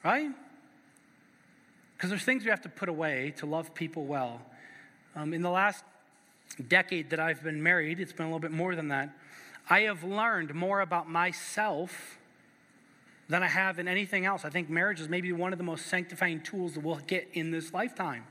Right? 0.05 0.31
Because 1.97 2.11
there's 2.11 2.25
things 2.25 2.45
we 2.45 2.51
have 2.51 2.63
to 2.63 2.69
put 2.69 2.89
away 2.89 3.35
to 3.39 3.47
love 3.47 3.75
people 3.75 4.07
well. 4.07 4.41
Um, 5.17 5.35
in 5.35 5.43
the 5.43 5.51
last 5.51 5.85
decade 6.69 7.11
that 7.11 7.19
I've 7.19 7.43
been 7.43 7.63
married, 7.63 7.99
it's 7.99 8.13
been 8.13 8.27
a 8.27 8.29
little 8.29 8.39
bit 8.39 8.53
more 8.53 8.77
than 8.77 8.89
that, 8.89 9.11
I 9.69 9.81
have 9.81 10.05
learned 10.05 10.55
more 10.55 10.81
about 10.81 11.11
myself 11.11 12.20
than 13.31 13.43
I 13.45 13.47
have 13.47 13.79
in 13.79 13.89
anything 13.89 14.27
else. 14.27 14.45
I 14.45 14.51
think 14.51 14.69
marriage 14.69 15.01
is 15.01 15.09
maybe 15.09 15.33
one 15.33 15.53
of 15.53 15.59
the 15.59 15.65
most 15.65 15.87
sanctifying 15.87 16.41
tools 16.41 16.75
that 16.75 16.81
we'll 16.81 16.97
get 16.97 17.29
in 17.33 17.51
this 17.51 17.73
lifetime. 17.73 18.25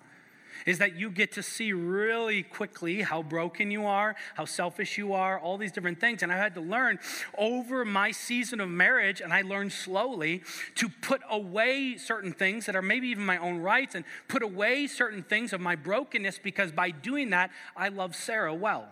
Is 0.65 0.79
that 0.79 0.97
you 0.97 1.09
get 1.09 1.31
to 1.33 1.43
see 1.43 1.71
really 1.71 2.43
quickly 2.43 3.01
how 3.01 3.23
broken 3.23 3.71
you 3.71 3.85
are, 3.85 4.17
how 4.35 4.43
selfish 4.43 4.97
you 4.97 5.13
are, 5.13 5.39
all 5.39 5.57
these 5.57 5.71
different 5.71 6.01
things. 6.01 6.21
And 6.21 6.33
I 6.33 6.35
had 6.35 6.53
to 6.55 6.61
learn 6.61 6.99
over 7.37 7.85
my 7.85 8.11
season 8.11 8.59
of 8.59 8.67
marriage, 8.67 9.21
and 9.21 9.31
I 9.31 9.41
learned 9.41 9.71
slowly 9.71 10.43
to 10.75 10.89
put 10.89 11.21
away 11.29 11.95
certain 11.95 12.33
things 12.33 12.65
that 12.65 12.75
are 12.75 12.81
maybe 12.81 13.07
even 13.07 13.25
my 13.25 13.37
own 13.37 13.59
rights 13.59 13.95
and 13.95 14.03
put 14.27 14.43
away 14.43 14.85
certain 14.87 15.23
things 15.23 15.53
of 15.53 15.61
my 15.61 15.77
brokenness 15.77 16.39
because 16.43 16.73
by 16.73 16.91
doing 16.91 17.29
that, 17.29 17.51
I 17.77 17.87
love 17.87 18.13
Sarah 18.13 18.53
well. 18.53 18.89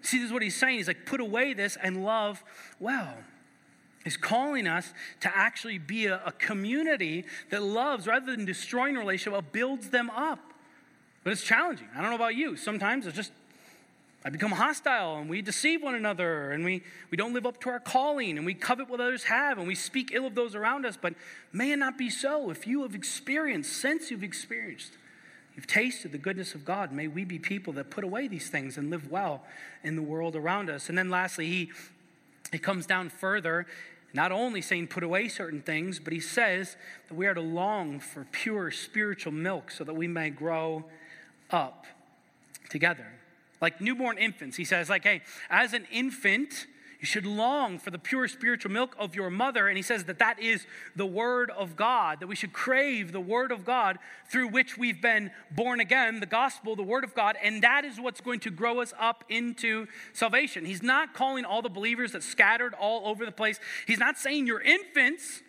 See, 0.00 0.16
this 0.16 0.28
is 0.28 0.32
what 0.32 0.42
he's 0.42 0.56
saying. 0.56 0.78
He's 0.78 0.88
like, 0.88 1.04
put 1.04 1.20
away 1.20 1.52
this 1.52 1.76
and 1.82 2.04
love 2.04 2.42
well 2.80 3.18
is 4.04 4.16
calling 4.16 4.66
us 4.66 4.92
to 5.20 5.36
actually 5.36 5.78
be 5.78 6.06
a, 6.06 6.20
a, 6.24 6.32
community 6.32 7.24
that 7.50 7.62
loves 7.62 8.06
rather 8.06 8.34
than 8.34 8.44
destroying 8.44 8.96
relationship, 8.96 9.52
builds 9.52 9.90
them 9.90 10.10
up. 10.10 10.38
But 11.24 11.32
it's 11.32 11.42
challenging. 11.42 11.88
I 11.94 12.00
don't 12.00 12.10
know 12.10 12.16
about 12.16 12.36
you. 12.36 12.56
Sometimes 12.56 13.06
it's 13.06 13.16
just, 13.16 13.32
I 14.24 14.30
become 14.30 14.52
hostile 14.52 15.18
and 15.18 15.28
we 15.28 15.42
deceive 15.42 15.82
one 15.82 15.94
another 15.94 16.52
and 16.52 16.64
we, 16.64 16.82
we 17.10 17.16
don't 17.16 17.34
live 17.34 17.44
up 17.44 17.60
to 17.62 17.70
our 17.70 17.80
calling 17.80 18.36
and 18.38 18.46
we 18.46 18.54
covet 18.54 18.88
what 18.88 19.00
others 19.00 19.24
have 19.24 19.58
and 19.58 19.66
we 19.66 19.74
speak 19.74 20.10
ill 20.12 20.26
of 20.26 20.34
those 20.34 20.54
around 20.54 20.86
us. 20.86 20.96
But 21.00 21.14
may 21.52 21.72
it 21.72 21.78
not 21.78 21.98
be 21.98 22.08
so. 22.08 22.50
If 22.50 22.66
you 22.66 22.82
have 22.82 22.94
experienced, 22.94 23.72
since 23.72 24.10
you've 24.10 24.22
experienced, 24.22 24.92
you've 25.54 25.66
tasted 25.66 26.12
the 26.12 26.18
goodness 26.18 26.54
of 26.54 26.64
God, 26.64 26.92
may 26.92 27.08
we 27.08 27.24
be 27.24 27.38
people 27.38 27.72
that 27.74 27.90
put 27.90 28.04
away 28.04 28.28
these 28.28 28.48
things 28.48 28.78
and 28.78 28.90
live 28.90 29.10
well 29.10 29.44
in 29.82 29.96
the 29.96 30.02
world 30.02 30.36
around 30.36 30.70
us. 30.70 30.88
And 30.88 30.96
then 30.96 31.10
lastly, 31.10 31.46
he 31.46 31.70
he 32.52 32.58
comes 32.58 32.86
down 32.86 33.08
further, 33.10 33.66
not 34.14 34.32
only 34.32 34.62
saying 34.62 34.88
put 34.88 35.02
away 35.02 35.28
certain 35.28 35.62
things, 35.62 35.98
but 35.98 36.12
he 36.12 36.20
says 36.20 36.76
that 37.08 37.14
we 37.14 37.26
are 37.26 37.34
to 37.34 37.40
long 37.40 38.00
for 38.00 38.26
pure 38.32 38.70
spiritual 38.70 39.32
milk 39.32 39.70
so 39.70 39.84
that 39.84 39.94
we 39.94 40.08
may 40.08 40.30
grow 40.30 40.84
up 41.50 41.86
together. 42.70 43.06
Like 43.60 43.80
newborn 43.80 44.18
infants, 44.18 44.56
he 44.56 44.64
says, 44.64 44.88
like, 44.88 45.04
hey, 45.04 45.22
as 45.50 45.72
an 45.72 45.86
infant, 45.90 46.66
you 47.00 47.06
should 47.06 47.24
long 47.24 47.78
for 47.78 47.92
the 47.92 47.98
pure 47.98 48.26
spiritual 48.26 48.72
milk 48.72 48.96
of 48.98 49.14
your 49.14 49.30
mother. 49.30 49.68
And 49.68 49.76
he 49.76 49.82
says 49.82 50.04
that 50.04 50.18
that 50.18 50.40
is 50.40 50.66
the 50.96 51.06
Word 51.06 51.50
of 51.50 51.76
God, 51.76 52.18
that 52.18 52.26
we 52.26 52.34
should 52.34 52.52
crave 52.52 53.12
the 53.12 53.20
Word 53.20 53.52
of 53.52 53.64
God 53.64 53.98
through 54.28 54.48
which 54.48 54.76
we've 54.76 55.00
been 55.00 55.30
born 55.52 55.78
again, 55.78 56.18
the 56.18 56.26
gospel, 56.26 56.74
the 56.74 56.82
Word 56.82 57.04
of 57.04 57.14
God. 57.14 57.36
And 57.40 57.62
that 57.62 57.84
is 57.84 58.00
what's 58.00 58.20
going 58.20 58.40
to 58.40 58.50
grow 58.50 58.80
us 58.80 58.92
up 58.98 59.22
into 59.28 59.86
salvation. 60.12 60.64
He's 60.64 60.82
not 60.82 61.14
calling 61.14 61.44
all 61.44 61.62
the 61.62 61.68
believers 61.68 62.12
that 62.12 62.24
scattered 62.24 62.74
all 62.74 63.06
over 63.06 63.24
the 63.24 63.32
place, 63.32 63.60
he's 63.86 64.00
not 64.00 64.18
saying 64.18 64.46
you're 64.46 64.60
infants. 64.60 65.42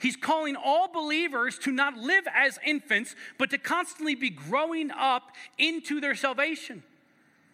He's 0.00 0.16
calling 0.16 0.56
all 0.56 0.88
believers 0.90 1.58
to 1.58 1.72
not 1.72 1.94
live 1.94 2.24
as 2.34 2.58
infants, 2.64 3.14
but 3.36 3.50
to 3.50 3.58
constantly 3.58 4.14
be 4.14 4.30
growing 4.30 4.90
up 4.90 5.32
into 5.58 6.00
their 6.00 6.14
salvation. 6.14 6.82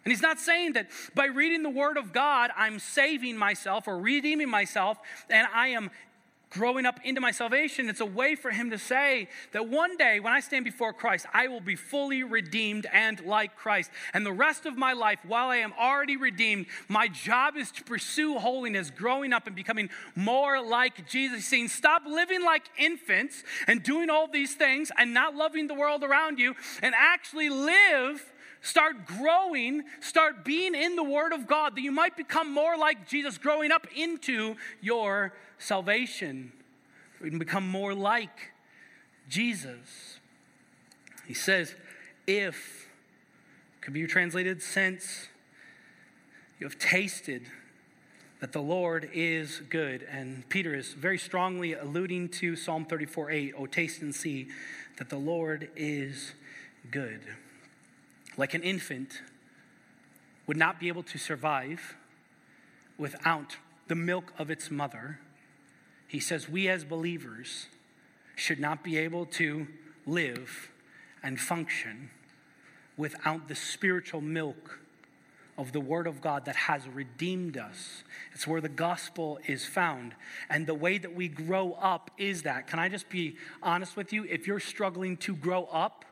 And 0.07 0.11
he's 0.13 0.21
not 0.21 0.39
saying 0.39 0.71
that 0.71 0.87
by 1.15 1.25
reading 1.25 1.63
the 1.63 1.69
Word 1.69 1.97
of 1.97 2.13
God, 2.13 2.51
I'm 2.55 2.79
saving 2.79 3.35
myself 3.35 3.89
or 3.89 3.99
redeeming 3.99 4.49
myself 4.49 4.97
and 5.29 5.45
I 5.53 5.67
am 5.67 5.91
growing 6.49 6.85
up 6.85 6.97
into 7.03 7.19
my 7.19 7.31
salvation. 7.31 7.89
It's 7.89 7.99
a 7.99 8.05
way 8.05 8.35
for 8.35 8.49
him 8.49 8.69
to 8.69 8.77
say 8.77 9.27
that 9.51 9.67
one 9.67 9.97
day 9.97 10.21
when 10.21 10.31
I 10.31 10.39
stand 10.39 10.63
before 10.63 10.93
Christ, 10.93 11.25
I 11.33 11.49
will 11.49 11.59
be 11.59 11.75
fully 11.75 12.23
redeemed 12.23 12.87
and 12.93 13.19
like 13.25 13.57
Christ. 13.57 13.91
And 14.13 14.25
the 14.25 14.31
rest 14.31 14.65
of 14.65 14.77
my 14.77 14.93
life, 14.93 15.19
while 15.27 15.49
I 15.49 15.57
am 15.57 15.73
already 15.77 16.15
redeemed, 16.15 16.67
my 16.87 17.09
job 17.09 17.57
is 17.57 17.69
to 17.71 17.83
pursue 17.83 18.37
holiness, 18.37 18.89
growing 18.89 19.33
up 19.33 19.45
and 19.45 19.57
becoming 19.57 19.89
more 20.15 20.61
like 20.61 21.05
Jesus. 21.09 21.45
saying, 21.45 21.67
stop 21.67 22.03
living 22.05 22.45
like 22.45 22.69
infants 22.77 23.43
and 23.67 23.83
doing 23.83 24.09
all 24.09 24.29
these 24.29 24.55
things 24.55 24.89
and 24.97 25.13
not 25.13 25.35
loving 25.35 25.67
the 25.67 25.73
world 25.73 26.01
around 26.01 26.39
you 26.39 26.55
and 26.81 26.95
actually 26.97 27.49
live 27.49 28.23
Start 28.67 29.05
growing, 29.05 29.83
start 30.01 30.43
being 30.43 30.75
in 30.75 30.97
the 30.97 31.03
Word 31.03 31.31
of 31.31 31.47
God 31.47 31.77
that 31.77 31.81
you 31.81 31.91
might 31.93 32.17
become 32.17 32.51
more 32.51 32.75
like 32.75 33.07
Jesus, 33.07 33.37
growing 33.37 33.71
up 33.71 33.87
into 33.95 34.57
your 34.81 35.33
salvation. 35.57 36.51
We 37.21 37.29
can 37.29 37.39
become 37.39 37.65
more 37.65 37.93
like 37.93 38.51
Jesus. 39.29 40.19
He 41.25 41.33
says, 41.33 41.75
if, 42.27 42.89
could 43.79 43.93
be 43.93 44.05
translated 44.05 44.61
since, 44.61 45.29
you 46.59 46.67
have 46.67 46.77
tasted 46.77 47.43
that 48.41 48.51
the 48.51 48.61
Lord 48.61 49.09
is 49.13 49.61
good. 49.69 50.05
And 50.11 50.47
Peter 50.49 50.75
is 50.75 50.91
very 50.91 51.17
strongly 51.17 51.71
alluding 51.71 52.27
to 52.29 52.57
Psalm 52.57 52.83
34 52.83 53.31
8, 53.31 53.53
Oh, 53.57 53.65
taste 53.65 54.01
and 54.01 54.13
see 54.13 54.49
that 54.97 55.09
the 55.09 55.17
Lord 55.17 55.69
is 55.77 56.33
good. 56.91 57.21
Like 58.37 58.53
an 58.53 58.63
infant 58.63 59.21
would 60.45 60.57
not 60.57 60.79
be 60.79 60.87
able 60.87 61.03
to 61.03 61.17
survive 61.17 61.95
without 62.97 63.57
the 63.87 63.95
milk 63.95 64.33
of 64.37 64.49
its 64.49 64.71
mother, 64.71 65.19
he 66.07 66.19
says 66.19 66.47
we 66.47 66.67
as 66.69 66.83
believers 66.83 67.67
should 68.35 68.59
not 68.59 68.83
be 68.83 68.97
able 68.97 69.25
to 69.25 69.67
live 70.05 70.71
and 71.23 71.39
function 71.39 72.09
without 72.95 73.47
the 73.47 73.55
spiritual 73.55 74.21
milk 74.21 74.79
of 75.57 75.71
the 75.71 75.79
Word 75.79 76.05
of 76.05 76.21
God 76.21 76.45
that 76.45 76.55
has 76.55 76.87
redeemed 76.87 77.57
us. 77.57 78.03
It's 78.33 78.45
where 78.45 78.61
the 78.61 78.69
gospel 78.69 79.39
is 79.47 79.65
found. 79.65 80.13
And 80.49 80.67
the 80.67 80.75
way 80.75 80.99
that 80.99 81.15
we 81.15 81.27
grow 81.27 81.73
up 81.73 82.11
is 82.17 82.43
that. 82.43 82.67
Can 82.67 82.77
I 82.77 82.89
just 82.89 83.09
be 83.09 83.37
honest 83.63 83.97
with 83.97 84.13
you? 84.13 84.23
If 84.23 84.45
you're 84.45 84.59
struggling 84.59 85.17
to 85.17 85.35
grow 85.35 85.65
up, 85.65 86.05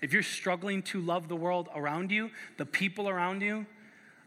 if 0.00 0.12
you're 0.12 0.22
struggling 0.22 0.82
to 0.84 1.00
love 1.00 1.28
the 1.28 1.36
world 1.36 1.68
around 1.74 2.10
you, 2.10 2.30
the 2.56 2.66
people 2.66 3.08
around 3.08 3.42
you, 3.42 3.66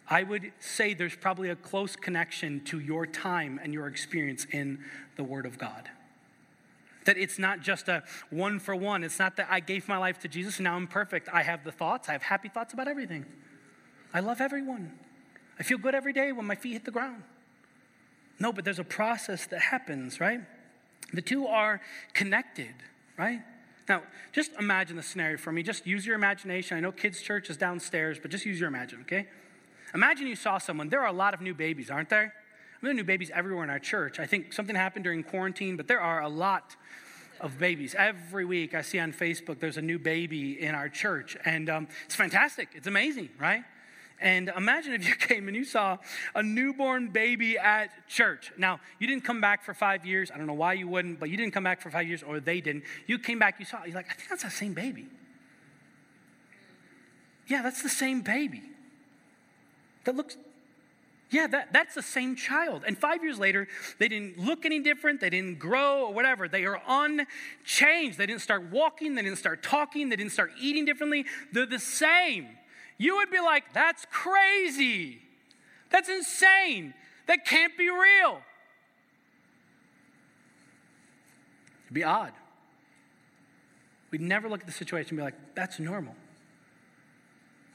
I 0.08 0.24
would 0.24 0.52
say 0.60 0.94
there's 0.94 1.16
probably 1.16 1.50
a 1.50 1.56
close 1.56 1.96
connection 1.96 2.64
to 2.66 2.80
your 2.80 3.06
time 3.06 3.60
and 3.64 3.74
your 3.74 3.88
experience 3.88 4.46
in 4.52 4.84
the 5.16 5.24
Word 5.24 5.46
of 5.46 5.58
God. 5.58 5.90
That 7.06 7.18
it's 7.18 7.40
not 7.40 7.62
just 7.62 7.88
a 7.90 8.04
one 8.30 8.60
for 8.60 8.76
one. 8.76 9.04
It's 9.04 9.20
not 9.20 9.38
that 9.38 9.48
I 9.50 9.60
gave 9.60 9.88
my 9.88 9.98
life 9.98 10.20
to 10.20 10.28
Jesus 10.28 10.58
and 10.58 10.66
now 10.66 10.76
I'm 10.76 10.88
perfect. 10.88 11.30
I 11.32 11.44
have 11.44 11.64
the 11.64 11.72
thoughts, 11.72 12.10
I 12.10 12.14
have 12.14 12.24
happy 12.24 12.50
thoughts 12.50 12.74
about 12.74 12.88
everything. 12.88 13.26
I 14.14 14.20
love 14.20 14.42
everyone. 14.42 14.92
I 15.60 15.64
feel 15.64 15.78
good 15.78 15.96
every 15.96 16.14
day 16.14 16.32
when 16.32 16.46
my 16.46 16.56
feet 16.56 16.74
hit 16.74 16.86
the 16.86 16.92
ground. 16.92 17.24
No, 18.40 18.52
but 18.52 18.66
there's 18.66 18.80
a 18.80 18.84
process 18.84 19.46
that 19.48 19.62
happens, 19.62 20.20
right? 20.20 20.42
The 21.14 21.22
two 21.22 21.48
are 21.48 21.82
connected, 22.14 22.74
right? 23.18 23.42
Now, 23.90 24.04
just 24.32 24.52
imagine 24.60 24.96
the 24.96 25.04
scenario 25.04 25.38
for 25.38 25.52
me. 25.52 25.64
Just 25.64 25.86
use 25.86 26.06
your 26.06 26.16
imagination. 26.16 26.78
I 26.78 26.80
know 26.80 26.92
kids' 26.92 27.22
church 27.22 27.50
is 27.50 27.58
downstairs, 27.58 28.18
but 28.22 28.32
just 28.32 28.46
use 28.46 28.60
your 28.60 28.70
imagine, 28.70 29.02
okay? 29.02 29.28
Imagine 29.94 30.28
you 30.28 30.36
saw 30.36 30.58
someone. 30.58 30.90
There 30.90 31.02
are 31.02 31.08
a 31.08 31.14
lot 31.14 31.34
of 31.34 31.42
new 31.42 31.54
babies, 31.54 31.92
aren't 31.92 32.10
there? 32.10 32.34
There 32.82 32.92
are 32.92 32.94
new 32.94 33.04
babies 33.04 33.32
everywhere 33.34 33.64
in 33.64 33.70
our 33.70 33.80
church. 33.80 34.20
I 34.20 34.26
think 34.26 34.52
something 34.52 34.76
happened 34.76 35.04
during 35.04 35.24
quarantine, 35.24 35.78
but 35.78 35.88
there 35.88 36.02
are 36.02 36.22
a 36.22 36.30
lot 36.30 36.76
of 37.40 37.58
babies. 37.60 37.96
Every 37.98 38.46
week 38.46 38.74
I 38.74 38.82
see 38.82 39.00
on 39.00 39.14
Facebook 39.14 39.60
there's 39.60 39.78
a 39.78 39.82
new 39.82 40.00
baby 40.00 40.62
in 40.62 40.76
our 40.76 40.90
church, 40.90 41.38
and 41.46 41.70
um, 41.70 41.88
it's 42.06 42.16
fantastic. 42.16 42.70
It's 42.74 42.88
amazing, 42.88 43.30
right? 43.40 43.64
And 44.22 44.52
imagine 44.56 44.94
if 44.94 45.08
you 45.08 45.16
came 45.20 45.48
and 45.48 45.56
you 45.56 45.66
saw 45.66 45.98
a 46.34 46.42
newborn 46.42 47.10
baby 47.10 47.58
at 47.58 48.08
church. 48.08 48.52
Now, 48.58 48.80
you 49.00 49.08
didn't 49.08 49.24
come 49.24 49.42
back 49.42 49.64
for 49.64 49.74
five 49.74 50.06
years. 50.06 50.32
I 50.32 50.38
don't 50.38 50.48
know 50.48 50.54
why 50.54 50.74
you 50.74 50.88
wouldn't, 50.88 51.20
but 51.20 51.30
you 51.30 51.38
didn't 51.38 51.54
come 51.54 51.64
back 51.64 51.82
for 51.82 51.92
five 51.92 52.08
years, 52.08 52.24
or 52.24 52.40
they 52.40 52.62
didn't. 52.62 52.84
You 53.08 53.20
came 53.20 53.40
back, 53.40 53.60
you 53.60 53.66
saw, 53.66 53.84
you're 53.84 53.96
like, 53.96 54.10
I 54.10 54.14
think 54.14 54.30
that's 54.30 54.44
the 54.44 54.50
same 54.50 54.74
baby. 54.74 55.08
Yeah, 57.48 57.62
that's 57.62 57.84
the 57.84 57.90
same 57.90 58.22
baby. 58.22 58.62
That 60.06 60.16
looks, 60.16 60.38
yeah, 61.30 61.48
that, 61.48 61.74
that's 61.74 61.96
the 61.96 62.02
same 62.02 62.36
child. 62.36 62.84
And 62.86 62.98
five 62.98 63.24
years 63.24 63.40
later, 63.40 63.68
they 64.00 64.08
didn't 64.08 64.38
look 64.38 64.66
any 64.66 64.80
different, 64.80 65.20
they 65.20 65.30
didn't 65.30 65.60
grow 65.60 66.06
or 66.06 66.14
whatever. 66.14 66.48
They 66.48 66.66
are 66.66 66.82
unchanged. 66.88 68.18
They 68.18 68.26
didn't 68.26 68.42
start 68.42 68.72
walking, 68.72 69.16
they 69.16 69.24
didn't 69.24 69.40
start 69.40 69.64
talking, 69.64 70.10
they 70.10 70.16
didn't 70.16 70.32
start 70.32 70.52
eating 70.60 70.86
differently. 70.86 71.26
They're 71.52 71.66
the 71.66 71.80
same. 71.80 72.48
You 72.98 73.18
would 73.18 73.32
be 73.32 73.40
like, 73.40 73.74
that's 73.74 74.06
crazy. 74.12 75.22
That's 75.90 76.10
insane. 76.10 76.94
That 77.28 77.46
can't 77.46 77.78
be 77.78 77.90
real. 77.90 78.42
It'd 81.86 81.94
be 81.94 82.04
odd. 82.04 82.34
We'd 84.12 84.22
never 84.22 84.48
look 84.48 84.62
at 84.62 84.68
the 84.68 84.74
situation 84.74 85.12
and 85.12 85.18
be 85.18 85.24
like, 85.24 85.56
that's 85.56 85.80
normal. 85.80 86.16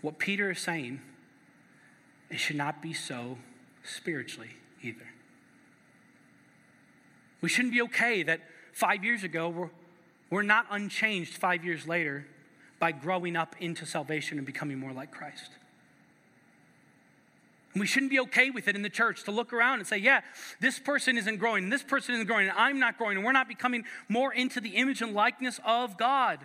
What 0.02 0.18
Peter 0.18 0.50
is 0.50 0.61
saying 0.61 1.00
it 2.31 2.38
should 2.38 2.57
not 2.57 2.83
be 2.83 2.92
so 2.92 3.38
spiritually 3.83 4.50
either. 4.83 5.09
We 7.40 7.48
shouldn't 7.48 7.72
be 7.72 7.83
okay 7.83 8.22
that 8.24 8.40
five 8.72 9.04
years 9.04 9.24
ago 9.24 9.48
we're, 9.48 9.70
we're 10.31 10.42
not 10.42 10.66
unchanged 10.70 11.35
five 11.35 11.64
years 11.64 11.87
later 11.87 12.26
by 12.78 12.92
growing 12.92 13.36
up 13.36 13.56
into 13.60 13.84
salvation 13.86 14.38
and 14.38 14.46
becoming 14.46 14.78
more 14.78 14.92
like 14.92 15.10
Christ. 15.10 15.50
And 17.74 17.80
we 17.80 17.86
shouldn't 17.86 18.10
be 18.10 18.20
okay 18.20 18.50
with 18.50 18.66
it 18.66 18.76
in 18.76 18.82
the 18.82 18.88
church 18.88 19.24
to 19.24 19.30
look 19.30 19.52
around 19.52 19.78
and 19.78 19.86
say, 19.86 19.98
yeah, 19.98 20.22
this 20.60 20.78
person 20.78 21.18
isn't 21.18 21.36
growing, 21.36 21.64
and 21.64 21.72
this 21.72 21.82
person 21.82 22.14
isn't 22.14 22.26
growing, 22.26 22.48
and 22.48 22.56
I'm 22.58 22.78
not 22.78 22.98
growing, 22.98 23.16
and 23.16 23.24
we're 23.24 23.32
not 23.32 23.48
becoming 23.48 23.84
more 24.08 24.32
into 24.32 24.60
the 24.60 24.70
image 24.70 25.02
and 25.02 25.12
likeness 25.12 25.60
of 25.64 25.96
God. 25.98 26.40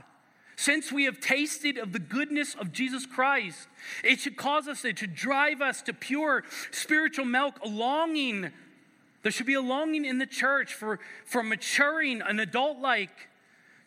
Since 0.56 0.91
we 0.91 1.06
have 1.06 1.19
tasted 1.19 1.78
of 1.78 1.93
the 1.93 2.00
goodness 2.00 2.54
of 2.56 2.72
Jesus 2.72 3.06
Christ, 3.06 3.67
it 4.04 4.19
should 4.19 4.38
cause 4.38 4.67
us, 4.67 4.86
it 4.86 5.00
should 5.00 5.15
drive 5.15 5.62
us 5.62 5.82
to 5.84 5.93
pure 5.93 6.43
spiritual 6.72 7.26
milk, 7.26 7.60
a 7.63 7.67
longing. 7.67 8.52
There 9.24 9.32
should 9.32 9.48
be 9.48 9.56
a 9.56 9.62
longing 9.62 10.06
in 10.06 10.19
the 10.19 10.28
church 10.28 10.74
for, 10.74 11.00
for 11.26 11.41
maturing, 11.41 12.22
an 12.22 12.39
adult 12.39 12.80
like, 12.80 13.30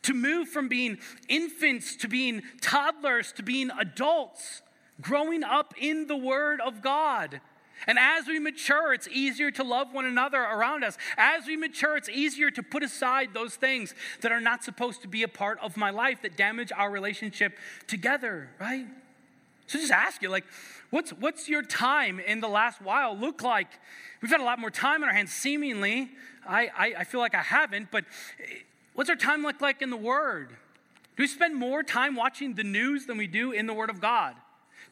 to 0.06 0.14
move 0.14 0.48
from 0.48 0.68
being 0.68 0.98
infants 1.28 1.96
to 1.96 2.08
being 2.08 2.42
toddlers 2.60 3.32
to 3.32 3.42
being 3.42 3.70
adults, 3.78 4.62
growing 5.00 5.44
up 5.44 5.74
in 5.78 6.06
the 6.06 6.16
Word 6.16 6.60
of 6.60 6.80
God. 6.80 7.40
And 7.86 7.98
as 7.98 8.26
we 8.26 8.38
mature, 8.38 8.94
it's 8.94 9.08
easier 9.08 9.50
to 9.50 9.62
love 9.62 9.92
one 9.92 10.06
another 10.06 10.40
around 10.40 10.82
us. 10.82 10.96
As 11.18 11.46
we 11.46 11.56
mature, 11.56 11.96
it's 11.96 12.08
easier 12.08 12.50
to 12.52 12.62
put 12.62 12.82
aside 12.82 13.34
those 13.34 13.54
things 13.54 13.94
that 14.22 14.32
are 14.32 14.40
not 14.40 14.64
supposed 14.64 15.02
to 15.02 15.08
be 15.08 15.22
a 15.24 15.28
part 15.28 15.58
of 15.60 15.76
my 15.76 15.90
life 15.90 16.22
that 16.22 16.36
damage 16.36 16.72
our 16.74 16.90
relationship 16.90 17.58
together, 17.86 18.48
right? 18.58 18.86
So 19.66 19.78
just 19.78 19.92
ask 19.92 20.22
you, 20.22 20.30
like, 20.30 20.44
what's, 20.90 21.10
what's 21.10 21.48
your 21.48 21.62
time 21.62 22.20
in 22.20 22.40
the 22.40 22.48
last 22.48 22.80
while 22.80 23.16
look 23.16 23.42
like? 23.42 23.68
We've 24.22 24.30
had 24.30 24.40
a 24.40 24.44
lot 24.44 24.58
more 24.58 24.70
time 24.70 25.02
on 25.02 25.08
our 25.08 25.14
hands, 25.14 25.32
seemingly. 25.32 26.10
I, 26.48 26.70
I, 26.76 26.94
I 26.98 27.04
feel 27.04 27.20
like 27.20 27.34
I 27.34 27.42
haven't, 27.42 27.90
but 27.90 28.04
what's 28.96 29.08
our 29.08 29.16
time 29.16 29.42
look 29.42 29.60
like 29.60 29.80
in 29.80 29.90
the 29.90 29.96
Word? 29.96 30.50
Do 31.16 31.22
we 31.22 31.28
spend 31.28 31.54
more 31.54 31.82
time 31.82 32.16
watching 32.16 32.54
the 32.54 32.64
news 32.64 33.06
than 33.06 33.16
we 33.16 33.26
do 33.26 33.52
in 33.52 33.66
the 33.66 33.74
Word 33.74 33.88
of 33.88 34.00
God? 34.00 34.34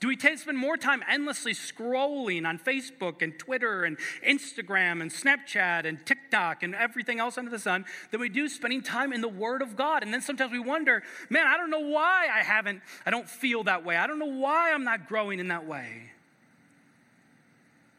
Do 0.00 0.08
we 0.08 0.16
to 0.16 0.36
spend 0.36 0.58
more 0.58 0.76
time 0.76 1.02
endlessly 1.08 1.52
scrolling 1.52 2.46
on 2.46 2.58
Facebook 2.58 3.22
and 3.22 3.38
Twitter 3.38 3.84
and 3.84 3.96
Instagram 4.26 5.00
and 5.00 5.10
Snapchat 5.10 5.86
and 5.86 6.04
TikTok 6.04 6.62
and 6.62 6.74
everything 6.74 7.20
else 7.20 7.38
under 7.38 7.50
the 7.50 7.58
sun 7.58 7.84
than 8.10 8.20
we 8.20 8.28
do 8.28 8.48
spending 8.48 8.82
time 8.82 9.12
in 9.12 9.20
the 9.20 9.28
Word 9.28 9.62
of 9.62 9.76
God? 9.76 10.02
And 10.02 10.12
then 10.12 10.20
sometimes 10.20 10.52
we 10.52 10.58
wonder, 10.58 11.02
man, 11.30 11.46
I 11.46 11.56
don't 11.56 11.70
know 11.70 11.80
why 11.80 12.28
I 12.32 12.42
haven't, 12.42 12.82
I 13.06 13.10
don't 13.10 13.28
feel 13.28 13.64
that 13.64 13.84
way. 13.84 13.96
I 13.96 14.06
don't 14.06 14.18
know 14.18 14.26
why 14.26 14.72
I'm 14.72 14.84
not 14.84 15.08
growing 15.08 15.40
in 15.40 15.48
that 15.48 15.66
way. 15.66 16.10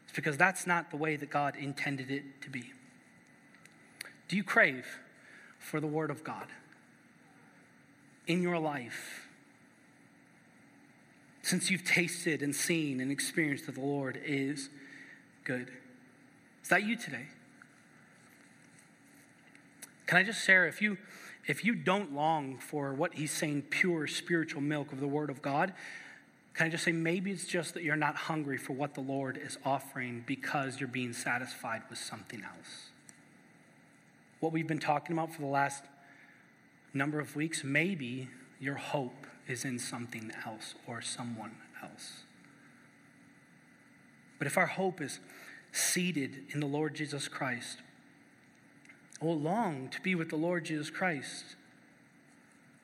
It's 0.04 0.14
because 0.14 0.36
that's 0.36 0.66
not 0.66 0.90
the 0.90 0.96
way 0.96 1.16
that 1.16 1.30
God 1.30 1.56
intended 1.56 2.10
it 2.10 2.42
to 2.42 2.50
be. 2.50 2.72
Do 4.28 4.36
you 4.36 4.44
crave 4.44 4.86
for 5.66 5.80
the 5.80 5.86
Word 5.86 6.10
of 6.10 6.24
God 6.24 6.46
in 8.26 8.42
your 8.42 8.58
life? 8.58 9.26
since 11.46 11.70
you've 11.70 11.84
tasted 11.84 12.42
and 12.42 12.56
seen 12.56 12.98
and 12.98 13.12
experienced 13.12 13.66
that 13.66 13.76
the 13.76 13.80
Lord 13.80 14.20
is 14.24 14.68
good. 15.44 15.70
Is 16.60 16.68
that 16.70 16.82
you 16.82 16.96
today? 16.96 17.26
Can 20.08 20.18
I 20.18 20.24
just 20.24 20.44
share 20.44 20.66
if 20.66 20.82
you 20.82 20.98
if 21.46 21.64
you 21.64 21.76
don't 21.76 22.12
long 22.12 22.58
for 22.58 22.92
what 22.92 23.14
he's 23.14 23.30
saying 23.30 23.62
pure 23.70 24.08
spiritual 24.08 24.60
milk 24.60 24.90
of 24.90 24.98
the 24.98 25.06
word 25.06 25.30
of 25.30 25.40
God, 25.40 25.72
can 26.52 26.66
I 26.66 26.68
just 26.68 26.82
say 26.82 26.90
maybe 26.90 27.30
it's 27.30 27.46
just 27.46 27.74
that 27.74 27.84
you're 27.84 27.94
not 27.94 28.16
hungry 28.16 28.58
for 28.58 28.72
what 28.72 28.94
the 28.94 29.00
Lord 29.00 29.38
is 29.40 29.56
offering 29.64 30.24
because 30.26 30.80
you're 30.80 30.88
being 30.88 31.12
satisfied 31.12 31.82
with 31.88 32.00
something 32.00 32.42
else. 32.42 32.90
What 34.40 34.52
we've 34.52 34.66
been 34.66 34.78
talking 34.78 35.16
about 35.16 35.32
for 35.32 35.40
the 35.40 35.46
last 35.46 35.84
number 36.92 37.20
of 37.20 37.36
weeks, 37.36 37.64
maybe 37.64 38.28
your 38.60 38.74
hope 38.74 39.26
is 39.48 39.64
in 39.64 39.78
something 39.78 40.32
else 40.44 40.74
or 40.86 41.00
someone 41.00 41.56
else. 41.82 42.22
But 44.38 44.46
if 44.46 44.58
our 44.58 44.66
hope 44.66 45.00
is 45.00 45.20
seated 45.72 46.44
in 46.52 46.60
the 46.60 46.66
Lord 46.66 46.94
Jesus 46.94 47.28
Christ, 47.28 47.78
oh, 49.20 49.30
long 49.30 49.88
to 49.88 50.00
be 50.00 50.14
with 50.14 50.30
the 50.30 50.36
Lord 50.36 50.64
Jesus 50.64 50.90
Christ. 50.90 51.56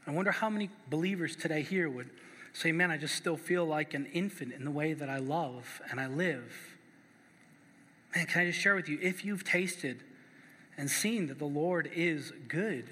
I 0.06 0.10
wonder 0.10 0.32
how 0.32 0.50
many 0.50 0.70
believers 0.88 1.36
today 1.36 1.62
here 1.62 1.88
would 1.88 2.10
say, 2.52 2.72
Man, 2.72 2.90
I 2.90 2.96
just 2.96 3.14
still 3.14 3.36
feel 3.36 3.64
like 3.64 3.94
an 3.94 4.06
infant 4.06 4.52
in 4.52 4.64
the 4.64 4.70
way 4.70 4.94
that 4.94 5.08
I 5.08 5.18
love 5.18 5.80
and 5.90 6.00
I 6.00 6.06
live. 6.06 6.76
Man, 8.14 8.26
can 8.26 8.42
I 8.42 8.46
just 8.46 8.58
share 8.58 8.74
with 8.74 8.88
you, 8.88 8.98
if 9.00 9.24
you've 9.24 9.44
tasted 9.44 10.02
and 10.82 10.90
seen 10.90 11.28
that 11.28 11.38
the 11.38 11.44
Lord 11.44 11.88
is 11.94 12.32
good, 12.48 12.86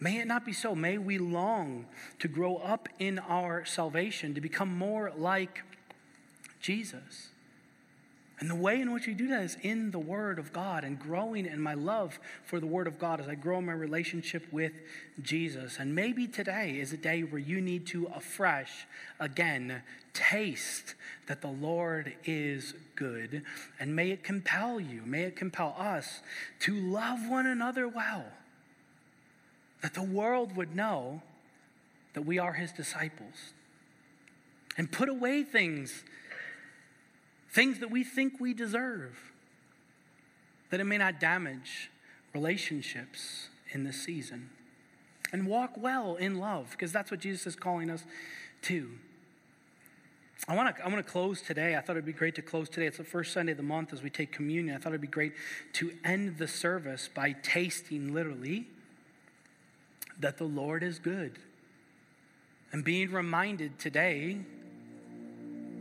May 0.00 0.18
it 0.18 0.26
not 0.26 0.44
be 0.44 0.52
so. 0.52 0.74
May 0.74 0.98
we 0.98 1.16
long 1.16 1.86
to 2.18 2.28
grow 2.28 2.56
up 2.56 2.90
in 2.98 3.18
our 3.20 3.64
salvation, 3.64 4.34
to 4.34 4.40
become 4.42 4.76
more 4.76 5.10
like 5.16 5.62
Jesus. 6.60 7.30
And 8.40 8.50
the 8.50 8.56
way 8.56 8.80
in 8.80 8.92
which 8.92 9.06
we 9.06 9.14
do 9.14 9.28
that 9.28 9.42
is 9.44 9.56
in 9.62 9.92
the 9.92 9.98
Word 9.98 10.40
of 10.40 10.52
God 10.52 10.82
and 10.82 10.98
growing 10.98 11.46
in 11.46 11.60
my 11.60 11.74
love 11.74 12.18
for 12.44 12.58
the 12.58 12.66
Word 12.66 12.88
of 12.88 12.98
God 12.98 13.20
as 13.20 13.28
I 13.28 13.36
grow 13.36 13.58
in 13.58 13.66
my 13.66 13.72
relationship 13.72 14.44
with 14.52 14.72
Jesus. 15.22 15.78
And 15.78 15.94
maybe 15.94 16.26
today 16.26 16.80
is 16.80 16.92
a 16.92 16.96
day 16.96 17.22
where 17.22 17.38
you 17.38 17.60
need 17.60 17.86
to 17.88 18.06
afresh, 18.14 18.86
again, 19.20 19.82
taste 20.14 20.94
that 21.28 21.42
the 21.42 21.48
Lord 21.48 22.14
is 22.24 22.74
good. 22.96 23.42
And 23.78 23.94
may 23.94 24.10
it 24.10 24.24
compel 24.24 24.80
you, 24.80 25.02
may 25.06 25.22
it 25.22 25.36
compel 25.36 25.74
us 25.78 26.20
to 26.60 26.74
love 26.74 27.28
one 27.28 27.46
another 27.46 27.86
well. 27.86 28.24
That 29.82 29.94
the 29.94 30.02
world 30.02 30.56
would 30.56 30.74
know 30.74 31.22
that 32.14 32.22
we 32.22 32.38
are 32.38 32.54
His 32.54 32.72
disciples. 32.72 33.52
And 34.76 34.90
put 34.90 35.08
away 35.08 35.44
things 35.44 36.02
things 37.54 37.78
that 37.78 37.90
we 37.90 38.02
think 38.02 38.40
we 38.40 38.52
deserve, 38.52 39.16
that 40.70 40.80
it 40.80 40.84
may 40.84 40.98
not 40.98 41.20
damage 41.20 41.90
relationships 42.34 43.48
in 43.72 43.84
this 43.84 44.02
season. 44.02 44.50
And 45.32 45.46
walk 45.46 45.72
well 45.76 46.16
in 46.16 46.38
love, 46.38 46.70
because 46.72 46.92
that's 46.92 47.10
what 47.10 47.20
Jesus 47.20 47.46
is 47.46 47.56
calling 47.56 47.90
us 47.90 48.04
to. 48.62 48.90
I 50.46 50.54
want 50.54 50.76
to 50.76 50.84
I 50.84 50.88
want 50.88 51.04
to 51.04 51.10
close 51.10 51.40
today. 51.40 51.74
I 51.74 51.80
thought 51.80 51.92
it'd 51.92 52.04
be 52.04 52.12
great 52.12 52.34
to 52.34 52.42
close 52.42 52.68
today. 52.68 52.86
It's 52.86 52.98
the 52.98 53.04
first 53.04 53.32
Sunday 53.32 53.52
of 53.52 53.56
the 53.56 53.64
month 53.64 53.92
as 53.92 54.02
we 54.02 54.10
take 54.10 54.30
communion. 54.30 54.76
I 54.76 54.78
thought 54.78 54.90
it'd 54.90 55.00
be 55.00 55.06
great 55.06 55.32
to 55.74 55.92
end 56.04 56.38
the 56.38 56.46
service 56.46 57.08
by 57.12 57.32
tasting 57.42 58.12
literally 58.12 58.66
that 60.20 60.38
the 60.38 60.44
Lord 60.44 60.82
is 60.82 60.98
good. 60.98 61.38
And 62.72 62.84
being 62.84 63.10
reminded 63.10 63.78
today 63.78 64.40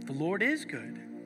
the 0.06 0.14
Lord 0.14 0.42
is 0.42 0.66
good. 0.66 1.03